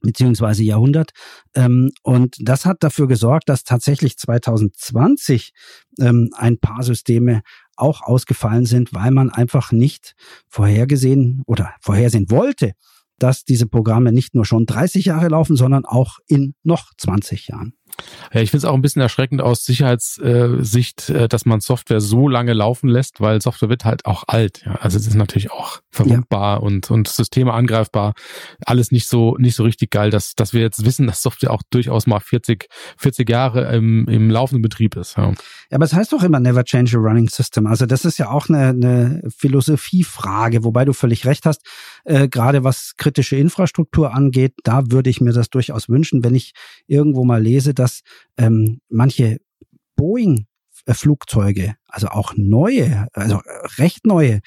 beziehungsweise 0.00 0.62
Jahrhundert. 0.62 1.10
Ähm, 1.54 1.90
und 2.02 2.36
das 2.40 2.66
hat 2.66 2.82
dafür 2.82 3.06
gesorgt, 3.08 3.48
dass 3.48 3.64
tatsächlich 3.64 4.18
2020 4.18 5.52
ähm, 6.00 6.30
ein 6.36 6.58
paar 6.58 6.82
Systeme 6.82 7.42
auch 7.76 8.02
ausgefallen 8.02 8.66
sind, 8.66 8.94
weil 8.94 9.10
man 9.10 9.30
einfach 9.30 9.72
nicht 9.72 10.14
vorhergesehen 10.48 11.42
oder 11.46 11.74
vorhersehen 11.80 12.30
wollte, 12.30 12.72
dass 13.18 13.44
diese 13.44 13.66
Programme 13.66 14.12
nicht 14.12 14.34
nur 14.34 14.44
schon 14.44 14.66
30 14.66 15.06
Jahre 15.06 15.28
laufen, 15.28 15.56
sondern 15.56 15.84
auch 15.84 16.18
in 16.26 16.54
noch 16.62 16.92
20 16.98 17.48
Jahren. 17.48 17.74
Ja, 18.32 18.40
ich 18.40 18.50
finde 18.50 18.66
es 18.66 18.70
auch 18.70 18.74
ein 18.74 18.82
bisschen 18.82 19.02
erschreckend 19.02 19.40
aus 19.40 19.64
Sicherheitssicht, 19.64 21.10
äh, 21.10 21.28
dass 21.28 21.46
man 21.46 21.60
Software 21.60 22.00
so 22.00 22.28
lange 22.28 22.52
laufen 22.52 22.88
lässt, 22.88 23.20
weil 23.20 23.40
Software 23.40 23.68
wird 23.68 23.84
halt 23.84 24.04
auch 24.06 24.24
alt. 24.26 24.62
Ja. 24.66 24.76
Also 24.76 24.98
es 24.98 25.06
ist 25.06 25.14
natürlich 25.14 25.50
auch 25.50 25.80
verwundbar 25.90 26.56
ja. 26.56 26.62
und, 26.62 26.90
und 26.90 27.08
Systeme 27.08 27.52
angreifbar. 27.52 28.14
Alles 28.64 28.90
nicht 28.90 29.08
so, 29.08 29.36
nicht 29.38 29.56
so 29.56 29.64
richtig 29.64 29.90
geil, 29.90 30.10
dass, 30.10 30.34
dass 30.34 30.52
wir 30.52 30.60
jetzt 30.60 30.84
wissen, 30.84 31.06
dass 31.06 31.22
Software 31.22 31.52
auch 31.52 31.62
durchaus 31.70 32.06
mal 32.06 32.20
40, 32.20 32.68
40 32.98 33.28
Jahre 33.28 33.74
im, 33.74 34.06
im 34.08 34.30
laufenden 34.30 34.62
Betrieb 34.62 34.96
ist. 34.96 35.16
Ja. 35.16 35.28
ja, 35.28 35.34
aber 35.72 35.84
es 35.84 35.94
heißt 35.94 36.12
doch 36.12 36.22
immer 36.22 36.40
never 36.40 36.64
change 36.64 36.96
a 36.96 37.00
running 37.00 37.28
system. 37.28 37.66
Also 37.66 37.86
das 37.86 38.04
ist 38.04 38.18
ja 38.18 38.30
auch 38.30 38.48
eine, 38.48 38.68
eine 38.68 39.22
Philosophiefrage, 39.36 40.64
wobei 40.64 40.84
du 40.84 40.92
völlig 40.92 41.24
recht 41.26 41.46
hast. 41.46 41.62
Äh, 42.04 42.28
gerade 42.28 42.64
was 42.64 42.94
kritische 42.96 43.36
Infrastruktur 43.36 44.14
angeht, 44.14 44.54
da 44.64 44.82
würde 44.90 45.10
ich 45.10 45.20
mir 45.20 45.32
das 45.32 45.48
durchaus 45.50 45.88
wünschen, 45.88 46.24
wenn 46.24 46.34
ich 46.34 46.52
irgendwo 46.86 47.24
mal 47.24 47.42
lese, 47.42 47.72
dass 47.74 47.85
ähm, 48.36 48.80
manche 48.88 49.38
Boeing-Flugzeuge, 49.96 51.74
also 51.88 52.08
auch 52.08 52.34
neue, 52.36 53.08
also 53.12 53.40
recht 53.78 54.06
neue 54.06 54.40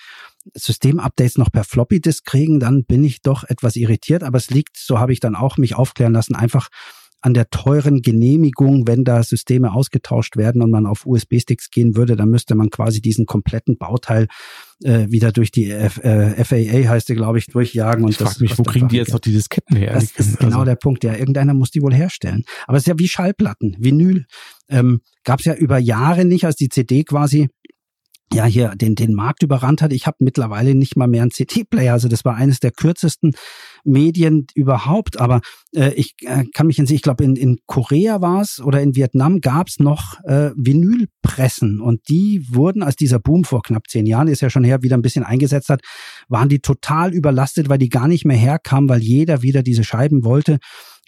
Systemupdates 0.54 1.38
noch 1.38 1.52
per 1.52 1.64
Floppy 1.64 2.02
Disk 2.02 2.26
kriegen, 2.26 2.60
dann 2.60 2.86
bin 2.86 3.04
ich 3.04 3.22
doch 3.22 3.44
etwas 3.44 3.76
irritiert. 3.76 4.24
Aber 4.24 4.38
es 4.38 4.50
liegt, 4.50 4.78
so 4.78 5.00
habe 5.00 5.14
ich 5.14 5.20
dann 5.20 5.36
auch 5.36 5.58
mich 5.58 5.76
aufklären 5.76 6.14
lassen, 6.14 6.36
einfach 6.36 6.70
an 7.22 7.34
der 7.34 7.50
teuren 7.50 8.02
Genehmigung, 8.02 8.88
wenn 8.88 9.04
da 9.04 9.24
Systeme 9.24 9.74
ausgetauscht 9.74 10.38
werden 10.38 10.62
und 10.62 10.72
man 10.72 10.86
auf 10.86 11.06
USB-Sticks 11.06 11.70
gehen 11.70 11.98
würde, 11.98 12.16
dann 12.16 12.30
müsste 12.30 12.56
man 12.56 12.70
quasi 12.70 13.02
diesen 13.02 13.26
kompletten 13.26 13.78
Bauteil 13.78 14.28
äh, 14.84 15.08
wieder 15.10 15.32
durch 15.32 15.52
die 15.52 15.72
F 15.72 15.98
äh, 16.04 16.44
FAA, 16.44 16.90
heißt 16.90 17.10
die, 17.10 17.16
glaube 17.16 17.38
ich, 17.38 17.48
durchjagen. 17.48 18.04
Und 18.04 18.12
ich 18.12 18.18
frage 18.18 18.42
mich, 18.42 18.58
wo 18.58 18.64
kriegen 18.64 18.88
die 18.88 18.98
jetzt 18.98 19.14
noch 19.14 19.20
die 19.20 19.32
Disketten 19.32 19.76
her? 19.76 19.94
Das 19.94 20.04
ist 20.04 20.14
genau 20.16 20.28
also. 20.28 20.48
genau 20.48 20.66
der 20.66 20.76
Punkt. 20.76 21.04
Ja, 21.04 21.16
irgendeiner 21.16 21.54
muss 21.54 21.72
die 21.72 21.82
wohl 21.82 21.94
herstellen. 21.94 22.44
Aber 22.68 22.78
es 22.78 22.84
ist 22.84 22.88
ja 22.88 23.00
wie 23.00 23.08
Schallplatten, 23.08 23.76
Vinyl. 23.80 24.26
Ähm, 24.70 25.02
Gab 25.24 25.40
es 25.40 25.46
ja 25.46 25.54
über 25.54 25.78
Jahre 25.78 26.26
nicht, 26.26 26.46
als 26.46 26.56
die 26.56 26.70
CD 26.70 27.04
quasi 27.04 27.50
ja 28.34 28.46
hier 28.46 28.74
den 28.76 28.96
den 28.96 29.14
Markt 29.14 29.44
überrannt 29.44 29.82
hat. 29.82 29.94
Ich 29.94 30.06
habe 30.06 30.18
mittlerweile 30.20 30.76
nicht 30.76 30.96
mal 30.96 31.08
mehr 31.08 31.24
einen 31.24 31.32
CT-Player. 31.32 31.94
Also 31.94 32.08
das 32.08 32.26
war 32.26 32.36
eines 32.36 32.60
der 32.60 32.72
kürzesten 32.72 33.34
Medien 33.84 34.46
überhaupt. 34.54 35.20
Aber 35.20 35.42
äh, 35.76 35.94
ich 35.94 36.16
äh, 36.22 36.46
kann 36.54 36.68
mich 36.68 36.80
entsinnen, 36.80 36.98
ich 36.98 37.02
glaube 37.02 37.24
in, 37.24 37.36
in 37.36 37.58
Korea 37.66 38.22
war 38.22 38.42
es 38.42 38.60
oder 38.62 38.82
in 38.82 38.96
Vietnam 38.96 39.42
gab 39.42 39.68
es 39.68 39.80
noch 39.80 40.20
äh, 40.26 40.52
Vinylpressen 40.56 41.82
und 41.82 42.08
die 42.10 42.46
wurden, 42.50 42.84
als 42.84 42.96
dieser 42.96 43.20
Boom 43.20 43.44
vor 43.44 43.62
knapp 43.64 43.88
zehn 43.90 44.06
Jahren 44.06 44.28
ist 44.28 44.42
ja 44.42 44.50
schon 44.50 44.64
her, 44.64 44.84
wieder 44.84 44.98
ein 44.98 45.02
bisschen 45.02 45.24
eingesetzt 45.24 45.70
hat, 45.70 45.82
waren 46.28 46.50
die 46.50 46.60
total 46.60 47.14
überlastet, 47.14 47.70
weil 47.70 47.78
die 47.78 47.90
gar 47.90 48.08
nicht 48.08 48.26
mehr 48.26 48.38
herkamen, 48.38 48.90
weil 48.90 49.02
jeder 49.02 49.42
wieder 49.42 49.64
diese 49.64 49.84
Scheiben 49.84 50.24
wollte. 50.24 50.60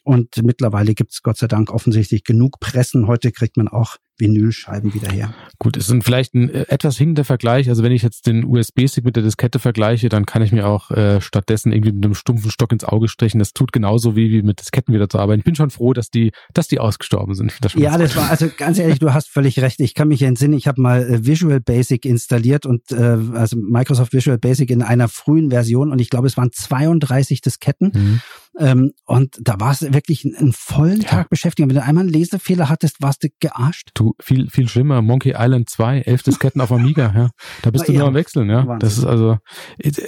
Und 0.03 0.41
mittlerweile 0.41 0.95
gibt 0.95 1.11
es 1.11 1.21
Gott 1.21 1.37
sei 1.37 1.47
Dank 1.47 1.71
offensichtlich 1.71 2.23
genug 2.23 2.59
Pressen. 2.59 3.05
Heute 3.07 3.31
kriegt 3.31 3.57
man 3.57 3.67
auch 3.67 3.97
Vinylscheiben 4.21 4.93
wieder 4.93 5.11
her. 5.11 5.33
Gut, 5.59 5.75
es 5.75 5.89
ist 5.89 6.03
vielleicht 6.03 6.33
ein 6.33 6.49
äh, 6.49 6.65
etwas 6.69 6.97
hinkender 6.97 7.25
Vergleich. 7.25 7.67
Also 7.67 7.83
wenn 7.83 7.91
ich 7.91 8.03
jetzt 8.03 8.27
den 8.27 8.45
USB-Stick 8.45 9.03
mit 9.03 9.15
der 9.17 9.23
Diskette 9.23 9.59
vergleiche, 9.59 10.07
dann 10.07 10.25
kann 10.25 10.41
ich 10.41 10.53
mir 10.53 10.67
auch 10.67 10.91
äh, 10.91 11.19
stattdessen 11.19 11.73
irgendwie 11.73 11.91
mit 11.91 12.05
einem 12.05 12.15
stumpfen 12.15 12.51
Stock 12.51 12.71
ins 12.71 12.85
Auge 12.85 13.09
stechen. 13.09 13.39
Das 13.39 13.53
tut 13.53 13.73
genauso 13.73 14.15
wie, 14.15 14.31
wie 14.31 14.41
mit 14.41 14.61
Disketten 14.61 14.93
wieder 14.93 15.09
zu 15.09 15.19
arbeiten. 15.19 15.39
Ich 15.39 15.45
bin 15.45 15.55
schon 15.55 15.69
froh, 15.69 15.93
dass 15.93 16.09
die, 16.09 16.31
dass 16.53 16.67
die 16.67 16.79
ausgestorben 16.79 17.35
sind. 17.35 17.53
Das 17.61 17.73
ja, 17.73 17.97
das 17.97 18.15
war 18.15 18.29
also 18.29 18.47
ganz 18.55 18.79
ehrlich, 18.79 18.99
du 18.99 19.13
hast 19.13 19.27
völlig 19.27 19.59
recht. 19.59 19.79
Ich 19.81 19.93
kann 19.95 20.07
mich 20.07 20.21
entsinnen, 20.21 20.53
ich 20.53 20.67
habe 20.67 20.79
mal 20.79 21.03
äh, 21.03 21.25
Visual 21.25 21.59
Basic 21.59 22.05
installiert 22.05 22.65
und 22.65 22.91
äh, 22.91 23.17
also 23.33 23.57
Microsoft 23.57 24.13
Visual 24.13 24.37
Basic 24.37 24.69
in 24.69 24.81
einer 24.83 25.07
frühen 25.07 25.49
Version 25.49 25.91
und 25.91 25.99
ich 25.99 26.09
glaube, 26.09 26.27
es 26.27 26.37
waren 26.37 26.51
32 26.51 27.41
Disketten. 27.41 27.91
Mhm. 27.93 28.21
Ähm, 28.59 28.91
und 29.05 29.37
da 29.41 29.59
war 29.59 29.71
es 29.71 29.81
wirklich 29.81 30.25
einen 30.25 30.53
vollen 30.53 31.01
ja. 31.01 31.07
Tag 31.07 31.29
beschäftigt. 31.29 31.63
Und 31.63 31.69
wenn 31.69 31.81
du 31.81 31.83
einmal 31.83 32.03
einen 32.03 32.13
Lesefehler 32.13 32.69
hattest, 32.69 33.01
warst 33.01 33.23
du 33.23 33.29
gearscht. 33.39 33.91
Du, 33.93 34.13
viel, 34.21 34.49
viel 34.49 34.67
schlimmer. 34.67 35.01
Monkey 35.01 35.33
Island 35.37 35.69
2, 35.69 36.01
elf 36.01 36.23
Disketten 36.23 36.61
auf 36.61 36.71
Amiga, 36.71 37.13
ja. 37.15 37.29
Da 37.61 37.71
bist 37.71 37.87
du 37.87 37.93
nur 37.93 38.07
am 38.07 38.13
Wechseln, 38.13 38.49
ja. 38.49 38.67
Wahnsinn. 38.67 38.79
Das 38.79 38.97
ist 38.97 39.05
also, 39.05 39.37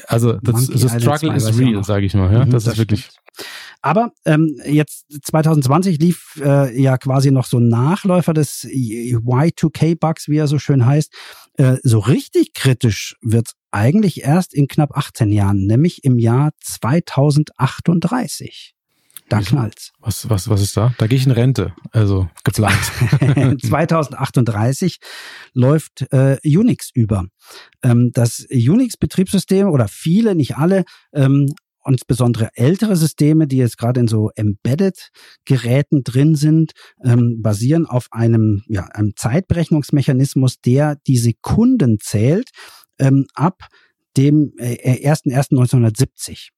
also, 0.07 0.33
das, 0.41 0.65
the 0.65 0.89
struggle 0.89 1.33
is 1.35 1.57
real, 1.57 1.83
sage 1.83 2.05
ich 2.05 2.13
mal, 2.13 2.31
ja. 2.33 2.45
Mhm, 2.45 2.51
das, 2.51 2.65
das 2.65 2.73
ist 2.73 2.79
wirklich. 2.79 3.09
Aber 3.81 4.11
ähm, 4.25 4.55
jetzt 4.65 5.05
2020 5.25 5.99
lief 5.99 6.39
äh, 6.41 6.79
ja 6.79 6.97
quasi 6.97 7.31
noch 7.31 7.45
so 7.45 7.57
ein 7.57 7.67
Nachläufer 7.67 8.33
des 8.33 8.63
Y2K-Bugs, 8.63 10.29
wie 10.29 10.37
er 10.37 10.47
so 10.47 10.59
schön 10.59 10.85
heißt. 10.85 11.13
Äh, 11.57 11.77
so 11.83 11.99
richtig 11.99 12.53
kritisch 12.53 13.15
wird's 13.21 13.53
eigentlich 13.71 14.23
erst 14.23 14.53
in 14.53 14.67
knapp 14.67 14.97
18 14.97 15.31
Jahren, 15.31 15.65
nämlich 15.65 16.03
im 16.03 16.19
Jahr 16.19 16.51
2038. 16.61 18.73
Da 19.29 19.41
knallt's. 19.41 19.93
Was, 19.99 20.29
was, 20.29 20.49
was 20.49 20.61
ist 20.61 20.77
da? 20.77 20.93
Da 20.97 21.07
gehe 21.07 21.17
ich 21.17 21.25
in 21.25 21.31
Rente, 21.31 21.73
also 21.91 22.29
geplant. 22.43 22.79
2038 23.61 24.99
läuft 25.53 26.05
äh, 26.11 26.37
Unix 26.43 26.89
über. 26.93 27.25
Ähm, 27.81 28.11
das 28.13 28.45
Unix-Betriebssystem 28.49 29.69
oder 29.69 29.87
viele, 29.87 30.35
nicht 30.35 30.57
alle, 30.57 30.83
ähm, 31.13 31.53
insbesondere 31.87 32.49
ältere 32.55 32.95
Systeme, 32.95 33.47
die 33.47 33.57
jetzt 33.57 33.77
gerade 33.77 33.99
in 33.99 34.07
so 34.07 34.29
Embedded-Geräten 34.35 36.03
drin 36.03 36.35
sind, 36.35 36.71
ähm, 37.03 37.41
basieren 37.41 37.85
auf 37.85 38.07
einem, 38.11 38.63
ja, 38.67 38.85
einem 38.85 39.15
Zeitberechnungsmechanismus, 39.15 40.61
der 40.61 40.97
die 41.07 41.17
Sekunden 41.17 41.99
zählt 41.99 42.49
ähm, 42.99 43.25
ab 43.33 43.67
dem 44.17 44.53
äh, 44.57 45.07
1.1.1970. 45.09 46.49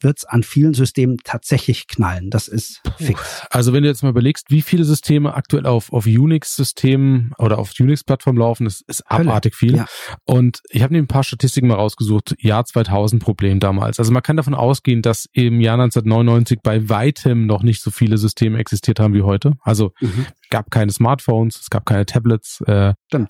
wird 0.00 0.18
es 0.18 0.24
an 0.24 0.42
vielen 0.42 0.74
Systemen 0.74 1.18
tatsächlich 1.24 1.86
knallen. 1.86 2.30
Das 2.30 2.48
ist 2.48 2.82
fix. 2.98 3.42
Also 3.50 3.72
wenn 3.72 3.82
du 3.82 3.88
jetzt 3.88 4.02
mal 4.02 4.10
überlegst, 4.10 4.50
wie 4.50 4.62
viele 4.62 4.84
Systeme 4.84 5.34
aktuell 5.34 5.66
auf, 5.66 5.92
auf 5.92 6.06
Unix-Systemen 6.06 7.32
oder 7.38 7.58
auf 7.58 7.72
Unix-Plattformen 7.78 8.38
laufen, 8.38 8.64
das 8.64 8.82
ist 8.86 9.02
abartig 9.10 9.54
viel. 9.54 9.76
Ja. 9.76 9.86
Und 10.24 10.60
ich 10.70 10.82
habe 10.82 10.94
mir 10.94 11.02
ein 11.02 11.06
paar 11.06 11.24
Statistiken 11.24 11.68
mal 11.68 11.74
rausgesucht. 11.74 12.34
Jahr 12.38 12.64
2000 12.64 13.22
Problem 13.22 13.60
damals. 13.60 13.98
Also 13.98 14.12
man 14.12 14.22
kann 14.22 14.36
davon 14.36 14.54
ausgehen, 14.54 15.02
dass 15.02 15.26
im 15.32 15.60
Jahr 15.60 15.74
1999 15.74 16.60
bei 16.62 16.88
weitem 16.88 17.46
noch 17.46 17.62
nicht 17.62 17.82
so 17.82 17.90
viele 17.90 18.18
Systeme 18.18 18.58
existiert 18.58 19.00
haben 19.00 19.14
wie 19.14 19.22
heute. 19.22 19.52
Also 19.62 19.92
mhm. 20.00 20.26
gab 20.50 20.70
keine 20.70 20.92
Smartphones, 20.92 21.60
es 21.60 21.70
gab 21.70 21.86
keine 21.86 22.06
Tablets. 22.06 22.60
Äh, 22.62 22.94
Stimmt 23.08 23.28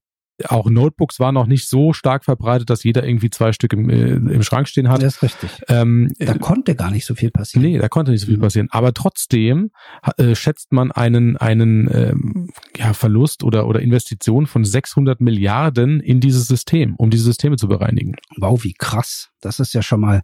auch 0.48 0.68
Notebooks 0.68 1.20
waren 1.20 1.34
noch 1.34 1.46
nicht 1.46 1.68
so 1.68 1.92
stark 1.92 2.24
verbreitet, 2.24 2.70
dass 2.70 2.84
jeder 2.84 3.04
irgendwie 3.04 3.30
zwei 3.30 3.52
Stück 3.52 3.72
im, 3.72 3.88
äh, 3.90 4.12
im 4.14 4.42
Schrank 4.42 4.68
stehen 4.68 4.88
hat. 4.88 5.02
Das 5.02 5.16
ist 5.16 5.22
richtig. 5.22 5.50
Ähm, 5.68 6.12
da 6.18 6.34
konnte 6.34 6.74
gar 6.74 6.90
nicht 6.90 7.06
so 7.06 7.14
viel 7.14 7.30
passieren. 7.30 7.66
Nee, 7.66 7.78
da 7.78 7.88
konnte 7.88 8.12
nicht 8.12 8.20
so 8.20 8.26
viel 8.26 8.36
mhm. 8.36 8.42
passieren. 8.42 8.68
Aber 8.70 8.92
trotzdem 8.94 9.70
äh, 10.16 10.34
schätzt 10.34 10.72
man 10.72 10.92
einen, 10.92 11.36
einen 11.36 11.88
ähm, 11.92 12.50
ja, 12.76 12.92
Verlust 12.92 13.44
oder, 13.44 13.66
oder 13.66 13.80
Investition 13.80 14.46
von 14.46 14.64
600 14.64 15.20
Milliarden 15.20 16.00
in 16.00 16.20
dieses 16.20 16.46
System, 16.46 16.94
um 16.96 17.10
diese 17.10 17.24
Systeme 17.24 17.56
zu 17.56 17.68
bereinigen. 17.68 18.16
Wow, 18.38 18.64
wie 18.64 18.74
krass. 18.74 19.30
Das 19.40 19.60
ist 19.60 19.74
ja 19.74 19.82
schon 19.82 20.00
mal 20.00 20.22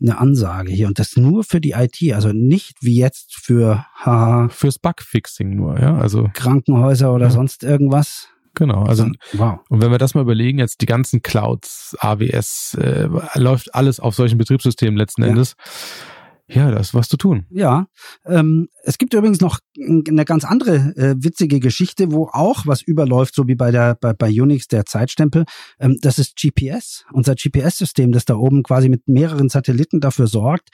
eine 0.00 0.18
Ansage 0.18 0.72
hier 0.72 0.88
und 0.88 0.98
das 0.98 1.16
nur 1.16 1.44
für 1.44 1.60
die 1.60 1.72
IT, 1.72 2.12
also 2.12 2.32
nicht 2.32 2.76
wie 2.82 2.96
jetzt 2.96 3.34
für 3.34 3.86
haha, 3.94 4.48
fürs 4.50 4.78
Bugfixing 4.78 5.56
nur, 5.56 5.80
ja, 5.80 5.96
also 5.96 6.28
Krankenhäuser 6.34 7.14
oder 7.14 7.26
ja. 7.26 7.30
sonst 7.30 7.64
irgendwas. 7.64 8.28
Genau, 8.56 8.84
also 8.84 9.06
wow. 9.34 9.60
und 9.68 9.82
wenn 9.82 9.90
wir 9.90 9.98
das 9.98 10.14
mal 10.14 10.22
überlegen, 10.22 10.58
jetzt 10.58 10.80
die 10.80 10.86
ganzen 10.86 11.20
Clouds, 11.20 11.94
AWS, 12.00 12.74
äh, 12.80 13.06
läuft 13.34 13.74
alles 13.74 14.00
auf 14.00 14.14
solchen 14.14 14.38
Betriebssystemen 14.38 14.96
letzten 14.96 15.22
ja. 15.22 15.28
Endes. 15.28 15.56
Ja, 16.48 16.70
das 16.70 16.88
ist 16.88 16.94
was 16.94 17.08
zu 17.08 17.16
tun. 17.16 17.44
Ja, 17.50 17.88
ähm, 18.24 18.68
es 18.84 18.98
gibt 18.98 19.12
übrigens 19.12 19.40
noch 19.40 19.58
eine 19.76 20.24
ganz 20.24 20.44
andere 20.44 20.94
äh, 20.96 21.16
witzige 21.18 21.60
Geschichte, 21.60 22.12
wo 22.12 22.30
auch 22.32 22.66
was 22.66 22.82
überläuft, 22.82 23.34
so 23.34 23.46
wie 23.46 23.56
bei 23.56 23.72
der 23.72 23.96
bei, 23.96 24.12
bei 24.12 24.28
Unix 24.28 24.68
der 24.68 24.86
Zeitstempel. 24.86 25.44
Ähm, 25.78 25.98
das 26.00 26.18
ist 26.18 26.36
GPS, 26.36 27.04
unser 27.12 27.34
GPS-System, 27.34 28.12
das 28.12 28.24
da 28.24 28.36
oben 28.36 28.62
quasi 28.62 28.88
mit 28.88 29.06
mehreren 29.06 29.48
Satelliten 29.48 30.00
dafür 30.00 30.28
sorgt, 30.28 30.68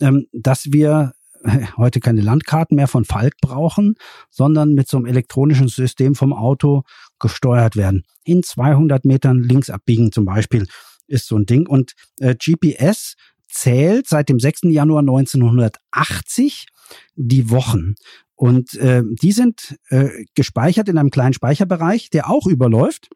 ähm, 0.00 0.26
dass 0.32 0.72
wir 0.72 1.12
heute 1.76 2.00
keine 2.00 2.20
Landkarten 2.20 2.76
mehr 2.76 2.88
von 2.88 3.04
Falk 3.04 3.34
brauchen, 3.40 3.94
sondern 4.30 4.74
mit 4.74 4.88
so 4.88 4.96
einem 4.96 5.06
elektronischen 5.06 5.68
System 5.68 6.14
vom 6.14 6.32
Auto 6.32 6.82
gesteuert 7.18 7.76
werden. 7.76 8.04
In 8.24 8.42
200 8.42 9.04
Metern 9.04 9.42
links 9.42 9.70
abbiegen 9.70 10.12
zum 10.12 10.24
Beispiel 10.24 10.66
ist 11.06 11.26
so 11.26 11.36
ein 11.36 11.46
Ding. 11.46 11.66
Und 11.66 11.92
äh, 12.20 12.34
GPS 12.34 13.14
zählt 13.48 14.08
seit 14.08 14.28
dem 14.28 14.40
6. 14.40 14.62
Januar 14.64 15.00
1980 15.00 16.66
die 17.14 17.50
Wochen. 17.50 17.94
Und 18.34 18.74
äh, 18.74 19.02
die 19.22 19.32
sind 19.32 19.78
äh, 19.88 20.10
gespeichert 20.34 20.88
in 20.88 20.98
einem 20.98 21.10
kleinen 21.10 21.32
Speicherbereich, 21.32 22.10
der 22.10 22.28
auch 22.28 22.46
überläuft. 22.46 23.08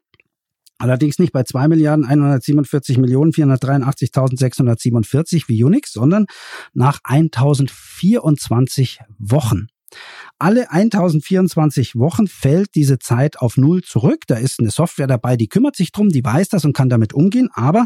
Allerdings 0.81 1.19
nicht 1.19 1.31
bei 1.31 1.43
2 1.43 1.67
Milliarden 1.67 2.05
147 2.05 2.97
Millionen 2.97 3.33
483.647 3.33 5.43
wie 5.47 5.63
Unix, 5.63 5.93
sondern 5.93 6.25
nach 6.73 7.01
1024 7.03 9.01
Wochen. 9.19 9.67
Alle 10.39 10.71
1024 10.71 11.97
Wochen 11.97 12.25
fällt 12.25 12.73
diese 12.73 12.97
Zeit 12.97 13.37
auf 13.37 13.57
Null 13.57 13.83
zurück. 13.83 14.23
Da 14.25 14.37
ist 14.37 14.59
eine 14.59 14.71
Software 14.71 15.05
dabei, 15.05 15.37
die 15.37 15.49
kümmert 15.49 15.75
sich 15.75 15.91
drum, 15.91 16.09
die 16.09 16.25
weiß 16.25 16.49
das 16.49 16.65
und 16.65 16.73
kann 16.73 16.89
damit 16.89 17.13
umgehen. 17.13 17.49
Aber 17.53 17.85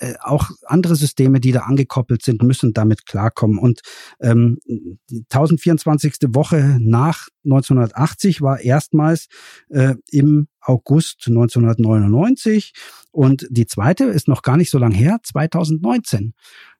äh, 0.00 0.14
auch 0.20 0.50
andere 0.64 0.96
Systeme, 0.96 1.40
die 1.40 1.52
da 1.52 1.60
angekoppelt 1.60 2.22
sind, 2.22 2.42
müssen 2.42 2.72
damit 2.72 3.06
klarkommen. 3.06 3.58
Und 3.58 3.80
ähm, 4.20 4.58
die 4.66 5.24
1024. 5.30 6.14
Woche 6.28 6.78
nach 6.80 7.28
1980 7.44 8.42
war 8.42 8.60
erstmals 8.60 9.28
äh, 9.68 9.94
im 10.10 10.48
August 10.60 11.24
1999 11.26 12.72
und 13.12 13.46
die 13.50 13.66
zweite 13.66 14.04
ist 14.04 14.28
noch 14.28 14.42
gar 14.42 14.56
nicht 14.56 14.70
so 14.70 14.78
lang 14.78 14.92
her, 14.92 15.18
2019 15.22 16.34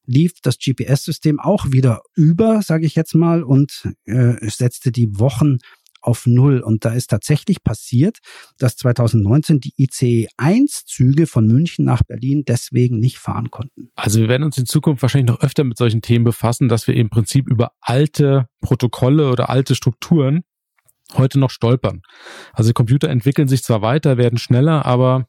lief 0.06 0.40
das 0.42 0.58
GPS-System 0.58 1.38
auch 1.38 1.66
wieder 1.70 2.02
über, 2.14 2.62
sage 2.62 2.84
ich 2.84 2.94
jetzt 2.94 3.14
mal, 3.14 3.42
und 3.42 3.88
äh, 4.06 4.34
setzte 4.50 4.90
die 4.90 5.18
Wochen 5.18 5.58
auf 6.00 6.26
Null. 6.26 6.61
Und 6.61 6.85
da 6.85 6.92
ist 6.92 7.09
tatsächlich 7.09 7.62
passiert, 7.62 8.19
dass 8.59 8.76
2019 8.76 9.61
die 9.61 9.75
ICE-1-Züge 9.76 11.26
von 11.26 11.47
München 11.47 11.85
nach 11.85 12.02
Berlin 12.02 12.45
deswegen 12.47 12.99
nicht 12.99 13.19
fahren 13.19 13.50
konnten. 13.50 13.90
Also 13.97 14.21
wir 14.21 14.28
werden 14.28 14.45
uns 14.45 14.59
in 14.59 14.66
Zukunft 14.66 15.02
wahrscheinlich 15.02 15.30
noch 15.30 15.40
öfter 15.40 15.64
mit 15.64 15.78
solchen 15.78 16.02
Themen 16.02 16.25
befassen, 16.25 16.69
dass 16.69 16.87
wir 16.87 16.95
im 16.95 17.11
Prinzip 17.11 17.49
über 17.49 17.73
alte 17.80 18.49
Protokolle 18.61 19.30
oder 19.30 19.50
alte 19.50 19.75
Strukturen 19.75 20.42
heute 21.14 21.38
noch 21.38 21.50
stolpern. 21.50 22.02
Also 22.52 22.73
Computer 22.73 23.09
entwickeln 23.09 23.49
sich 23.49 23.62
zwar 23.62 23.83
weiter, 23.83 24.16
werden 24.16 24.38
schneller, 24.38 24.87
aber 24.87 25.26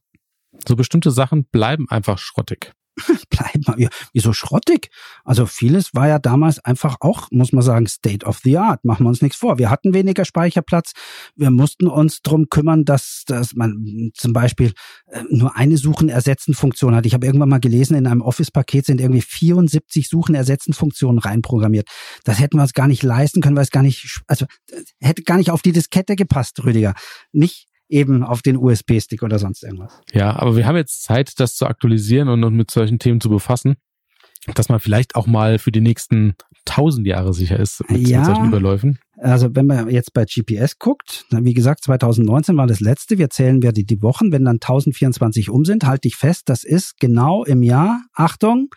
so 0.68 0.76
bestimmte 0.76 1.12
Sachen 1.12 1.46
bleiben 1.46 1.90
einfach 1.90 2.18
schrottig. 2.18 2.74
bleiben 3.30 3.78
wir. 3.78 3.90
Wieso 4.14 4.34
schrottig? 4.34 4.90
Also 5.24 5.46
vieles 5.46 5.94
war 5.94 6.08
ja 6.08 6.20
damals 6.20 6.60
einfach 6.60 6.98
auch, 7.00 7.28
muss 7.32 7.54
man 7.54 7.64
sagen, 7.64 7.88
State 7.88 8.26
of 8.26 8.40
the 8.44 8.58
Art. 8.58 8.84
Machen 8.84 9.06
wir 9.06 9.10
uns 9.10 9.22
nichts 9.22 9.38
vor. 9.38 9.58
Wir 9.58 9.70
hatten 9.70 9.94
weniger 9.94 10.26
Speicherplatz. 10.26 10.92
Wir 11.36 11.52
mussten 11.52 11.88
uns 11.88 12.22
drum 12.22 12.50
kümmern, 12.50 12.86
dass, 12.86 13.24
dass 13.26 13.54
man 13.54 14.12
zum 14.14 14.34
Beispiel 14.34 14.74
äh, 15.08 15.24
nur 15.30 15.56
eine 15.56 15.78
Suchen-Ersetzen-Funktion 15.78 16.96
hat. 16.96 17.06
Ich 17.06 17.14
habe 17.14 17.26
irgendwann 17.26 17.50
mal 17.50 17.60
gelesen, 17.60 17.96
in 17.96 18.08
einem 18.08 18.22
Office-Paket 18.22 18.86
sind 18.86 19.02
irgendwie 19.02 19.22
74 19.22 20.10
Suchen-Ersetzen-Funktionen 20.10 21.20
reinprogrammiert. 21.20 21.88
Das 22.24 22.40
hätten 22.40 22.58
wir 22.58 22.64
uns 22.64 22.74
gar 22.74 22.88
nicht 22.88 23.04
leisten 23.04 23.42
können, 23.42 23.56
weil 23.56 23.64
es 23.64 23.72
gar 23.72 23.84
nicht, 23.84 24.22
also 24.28 24.46
äh, 24.70 24.82
hätte 25.00 25.24
gar 25.24 25.38
nicht 25.38 25.52
auf 25.52 25.62
die 25.62 25.72
Diskette 25.72 26.16
gepasst, 26.16 26.64
Rüdiger. 26.64 26.94
Nicht 27.32 27.71
eben 27.92 28.24
auf 28.24 28.42
den 28.42 28.58
USB-Stick 28.58 29.22
oder 29.24 29.38
sonst 29.38 29.64
irgendwas. 29.64 30.00
Ja, 30.14 30.36
aber 30.38 30.56
wir 30.56 30.66
haben 30.66 30.78
jetzt 30.78 31.04
Zeit, 31.04 31.40
das 31.40 31.56
zu 31.56 31.66
aktualisieren 31.66 32.30
und, 32.30 32.44
und 32.44 32.56
mit 32.56 32.72
solchen 32.72 33.00
Themen 33.00 33.22
zu 33.22 33.30
befassen, 33.30 33.76
dass 34.56 34.70
man 34.70 34.80
vielleicht 34.80 35.16
auch 35.16 35.28
mal 35.28 35.60
für 35.60 35.72
die 35.72 35.82
nächsten 35.82 36.36
tausend 36.66 37.06
Jahre 37.08 37.34
sicher 37.34 37.60
ist 37.60 37.84
mit, 37.90 38.08
ja, 38.08 38.20
mit 38.20 38.28
solchen 38.28 38.46
Überläufen. 38.46 39.00
Also 39.18 39.50
wenn 39.54 39.68
man 39.68 39.90
jetzt 39.90 40.14
bei 40.14 40.26
GPS 40.26 40.80
guckt, 40.80 41.26
wie 41.30 41.54
gesagt, 41.54 41.84
2019 41.84 42.58
war 42.58 42.68
das 42.68 42.80
letzte, 42.80 43.18
wir 43.18 43.30
zählen 43.30 43.62
wir 43.62 43.72
die, 43.72 43.86
die 43.86 44.02
Wochen, 44.02 44.32
wenn 44.32 44.46
dann 44.46 44.56
1024 44.56 45.50
um 45.50 45.66
sind, 45.66 45.86
halte 45.86 46.08
ich 46.08 46.16
fest, 46.16 46.44
das 46.48 46.64
ist 46.64 47.00
genau 47.00 47.44
im 47.44 47.62
Jahr, 47.62 48.02
Achtung, 48.14 48.70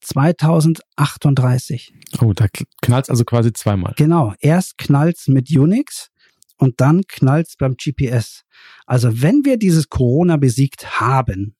2038. 0.00 1.92
Oh, 2.20 2.32
da 2.32 2.46
knallt 2.82 3.10
also 3.10 3.24
quasi 3.24 3.52
zweimal. 3.52 3.94
Genau, 3.96 4.32
erst 4.40 4.78
knallt's 4.78 5.28
mit 5.28 5.50
Unix 5.50 6.10
und 6.58 6.80
dann 6.80 7.02
knallt's 7.06 7.56
beim 7.56 7.76
GPS. 7.76 8.44
Also 8.86 9.22
wenn 9.22 9.44
wir 9.44 9.56
dieses 9.56 9.88
Corona 9.88 10.36
besiegt 10.36 11.00
haben 11.00 11.56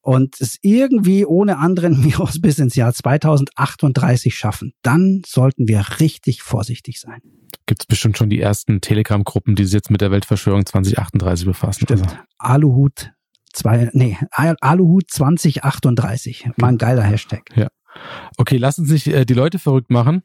und 0.00 0.40
es 0.40 0.58
irgendwie 0.62 1.24
ohne 1.24 1.58
anderen 1.58 2.04
Virus 2.04 2.40
bis 2.40 2.58
ins 2.58 2.76
Jahr 2.76 2.92
2038 2.92 4.34
schaffen, 4.34 4.72
dann 4.82 5.22
sollten 5.26 5.68
wir 5.68 5.84
richtig 6.00 6.42
vorsichtig 6.42 7.00
sein. 7.00 7.20
Gibt 7.66 7.82
es 7.82 7.86
bestimmt 7.86 8.18
schon 8.18 8.28
die 8.28 8.40
ersten 8.40 8.80
Telegram-Gruppen, 8.80 9.54
die 9.54 9.64
sich 9.64 9.74
jetzt 9.74 9.90
mit 9.90 10.02
der 10.02 10.10
Weltverschwörung 10.10 10.66
2038 10.66 11.46
befassen. 11.46 11.84
Stimmt. 11.84 12.02
Also. 12.02 12.16
Aluhut 12.38 13.12
zwei, 13.54 13.90
nee, 13.92 14.18
Aluhut 14.30 15.10
2038. 15.10 16.50
Mal 16.56 16.68
ein 16.68 16.78
geiler 16.78 17.02
Hashtag. 17.02 17.44
Ja. 17.54 17.68
Okay, 18.36 18.56
lass 18.56 18.78
uns 18.78 18.90
nicht 18.90 19.06
äh, 19.06 19.24
die 19.24 19.34
Leute 19.34 19.58
verrückt 19.58 19.90
machen. 19.90 20.22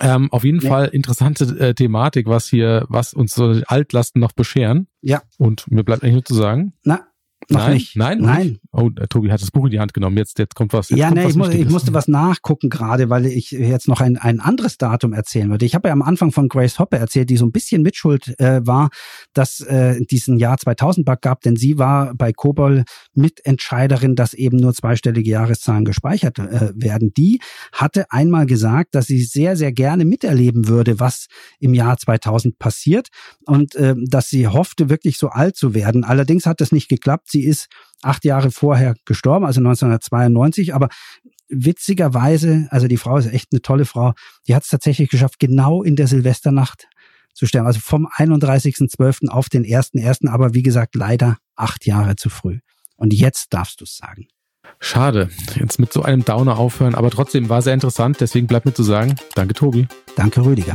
Ähm, 0.00 0.30
auf 0.32 0.44
jeden 0.44 0.60
ja. 0.60 0.68
Fall 0.68 0.86
interessante 0.88 1.44
äh, 1.58 1.74
Thematik, 1.74 2.26
was 2.26 2.48
hier, 2.48 2.84
was 2.88 3.14
uns 3.14 3.34
so 3.34 3.60
Altlasten 3.66 4.20
noch 4.20 4.32
bescheren. 4.32 4.88
Ja. 5.00 5.22
Und 5.38 5.70
mir 5.70 5.84
bleibt 5.84 6.02
eigentlich 6.02 6.14
nur 6.14 6.24
zu 6.24 6.34
sagen. 6.34 6.74
Na, 6.84 7.06
noch 7.50 7.60
nein, 7.60 7.74
nicht. 7.74 7.96
Nein, 7.96 8.18
nein. 8.20 8.58
Oh, 8.72 8.90
äh, 8.96 9.06
Tobi 9.06 9.30
hat 9.30 9.40
das 9.40 9.50
Buch 9.50 9.66
in 9.66 9.70
die 9.70 9.80
Hand 9.80 9.94
genommen. 9.94 10.16
Jetzt, 10.16 10.38
jetzt 10.38 10.54
kommt 10.54 10.72
was. 10.72 10.90
Jetzt 10.90 10.98
ja, 10.98 11.08
kommt 11.08 11.18
nee, 11.18 11.24
was 11.24 11.30
ich, 11.32 11.36
muss, 11.36 11.48
ich 11.54 11.68
musste 11.68 11.94
was 11.94 12.08
nachgucken 12.08 12.70
gerade, 12.70 13.10
weil 13.10 13.26
ich 13.26 13.50
jetzt 13.50 13.88
noch 13.88 14.00
ein, 14.00 14.16
ein 14.16 14.40
anderes 14.40 14.78
Datum 14.78 15.12
erzählen 15.12 15.50
würde. 15.50 15.64
Ich 15.64 15.74
habe 15.74 15.88
ja 15.88 15.92
am 15.92 16.02
Anfang 16.02 16.32
von 16.32 16.48
Grace 16.48 16.78
Hopper 16.78 16.98
erzählt, 16.98 17.30
die 17.30 17.36
so 17.36 17.46
ein 17.46 17.52
bisschen 17.52 17.82
mitschuld 17.82 18.38
äh, 18.40 18.66
war, 18.66 18.90
dass 19.34 19.60
äh, 19.60 20.00
diesen 20.06 20.38
Jahr 20.38 20.58
2000 20.58 21.06
Bug 21.06 21.20
gab, 21.20 21.42
denn 21.42 21.56
sie 21.56 21.78
war 21.78 22.14
bei 22.14 22.32
Kobol 22.32 22.84
Mitentscheiderin, 23.14 24.16
dass 24.16 24.34
eben 24.34 24.56
nur 24.56 24.74
zweistellige 24.74 25.30
Jahreszahlen 25.30 25.84
gespeichert 25.84 26.38
äh, 26.38 26.72
werden. 26.74 27.12
Die 27.16 27.40
hatte 27.72 28.10
einmal 28.10 28.46
gesagt, 28.46 28.94
dass 28.94 29.06
sie 29.06 29.22
sehr, 29.22 29.56
sehr 29.56 29.72
gerne 29.72 30.04
miterleben 30.04 30.68
würde, 30.68 31.00
was 31.00 31.26
im 31.60 31.74
Jahr 31.74 31.96
2000 31.96 32.58
passiert 32.58 33.08
und 33.44 33.74
äh, 33.76 33.94
dass 34.08 34.28
sie 34.28 34.48
hoffte, 34.48 34.88
wirklich 34.88 35.18
so 35.18 35.28
alt 35.28 35.56
zu 35.56 35.74
werden. 35.74 36.04
Allerdings 36.04 36.46
hat 36.46 36.60
das 36.60 36.72
nicht 36.72 36.88
geklappt. 36.88 37.30
Sie 37.36 37.44
ist 37.44 37.68
acht 38.00 38.24
Jahre 38.24 38.50
vorher 38.50 38.94
gestorben, 39.04 39.44
also 39.44 39.60
1992, 39.60 40.74
aber 40.74 40.88
witzigerweise, 41.50 42.66
also 42.70 42.88
die 42.88 42.96
Frau 42.96 43.18
ist 43.18 43.26
echt 43.26 43.48
eine 43.52 43.60
tolle 43.60 43.84
Frau, 43.84 44.14
die 44.48 44.54
hat 44.54 44.62
es 44.62 44.70
tatsächlich 44.70 45.10
geschafft, 45.10 45.38
genau 45.38 45.82
in 45.82 45.96
der 45.96 46.06
Silvesternacht 46.06 46.88
zu 47.34 47.44
sterben, 47.44 47.66
also 47.66 47.80
vom 47.80 48.06
31.12. 48.06 49.28
auf 49.28 49.50
den 49.50 49.64
1.1., 49.66 50.30
aber 50.30 50.54
wie 50.54 50.62
gesagt, 50.62 50.94
leider 50.94 51.36
acht 51.56 51.84
Jahre 51.84 52.16
zu 52.16 52.30
früh. 52.30 52.60
Und 52.96 53.12
jetzt 53.12 53.52
darfst 53.52 53.82
du 53.82 53.84
es 53.84 53.98
sagen. 53.98 54.28
Schade, 54.80 55.28
jetzt 55.56 55.78
mit 55.78 55.92
so 55.92 56.02
einem 56.02 56.24
Downer 56.24 56.56
aufhören, 56.56 56.94
aber 56.94 57.10
trotzdem 57.10 57.50
war 57.50 57.60
sehr 57.60 57.74
interessant, 57.74 58.16
deswegen 58.20 58.46
bleibt 58.46 58.64
mir 58.64 58.72
zu 58.72 58.82
sagen, 58.82 59.16
danke 59.34 59.52
Tobi. 59.52 59.88
Danke 60.16 60.42
Rüdiger. 60.42 60.74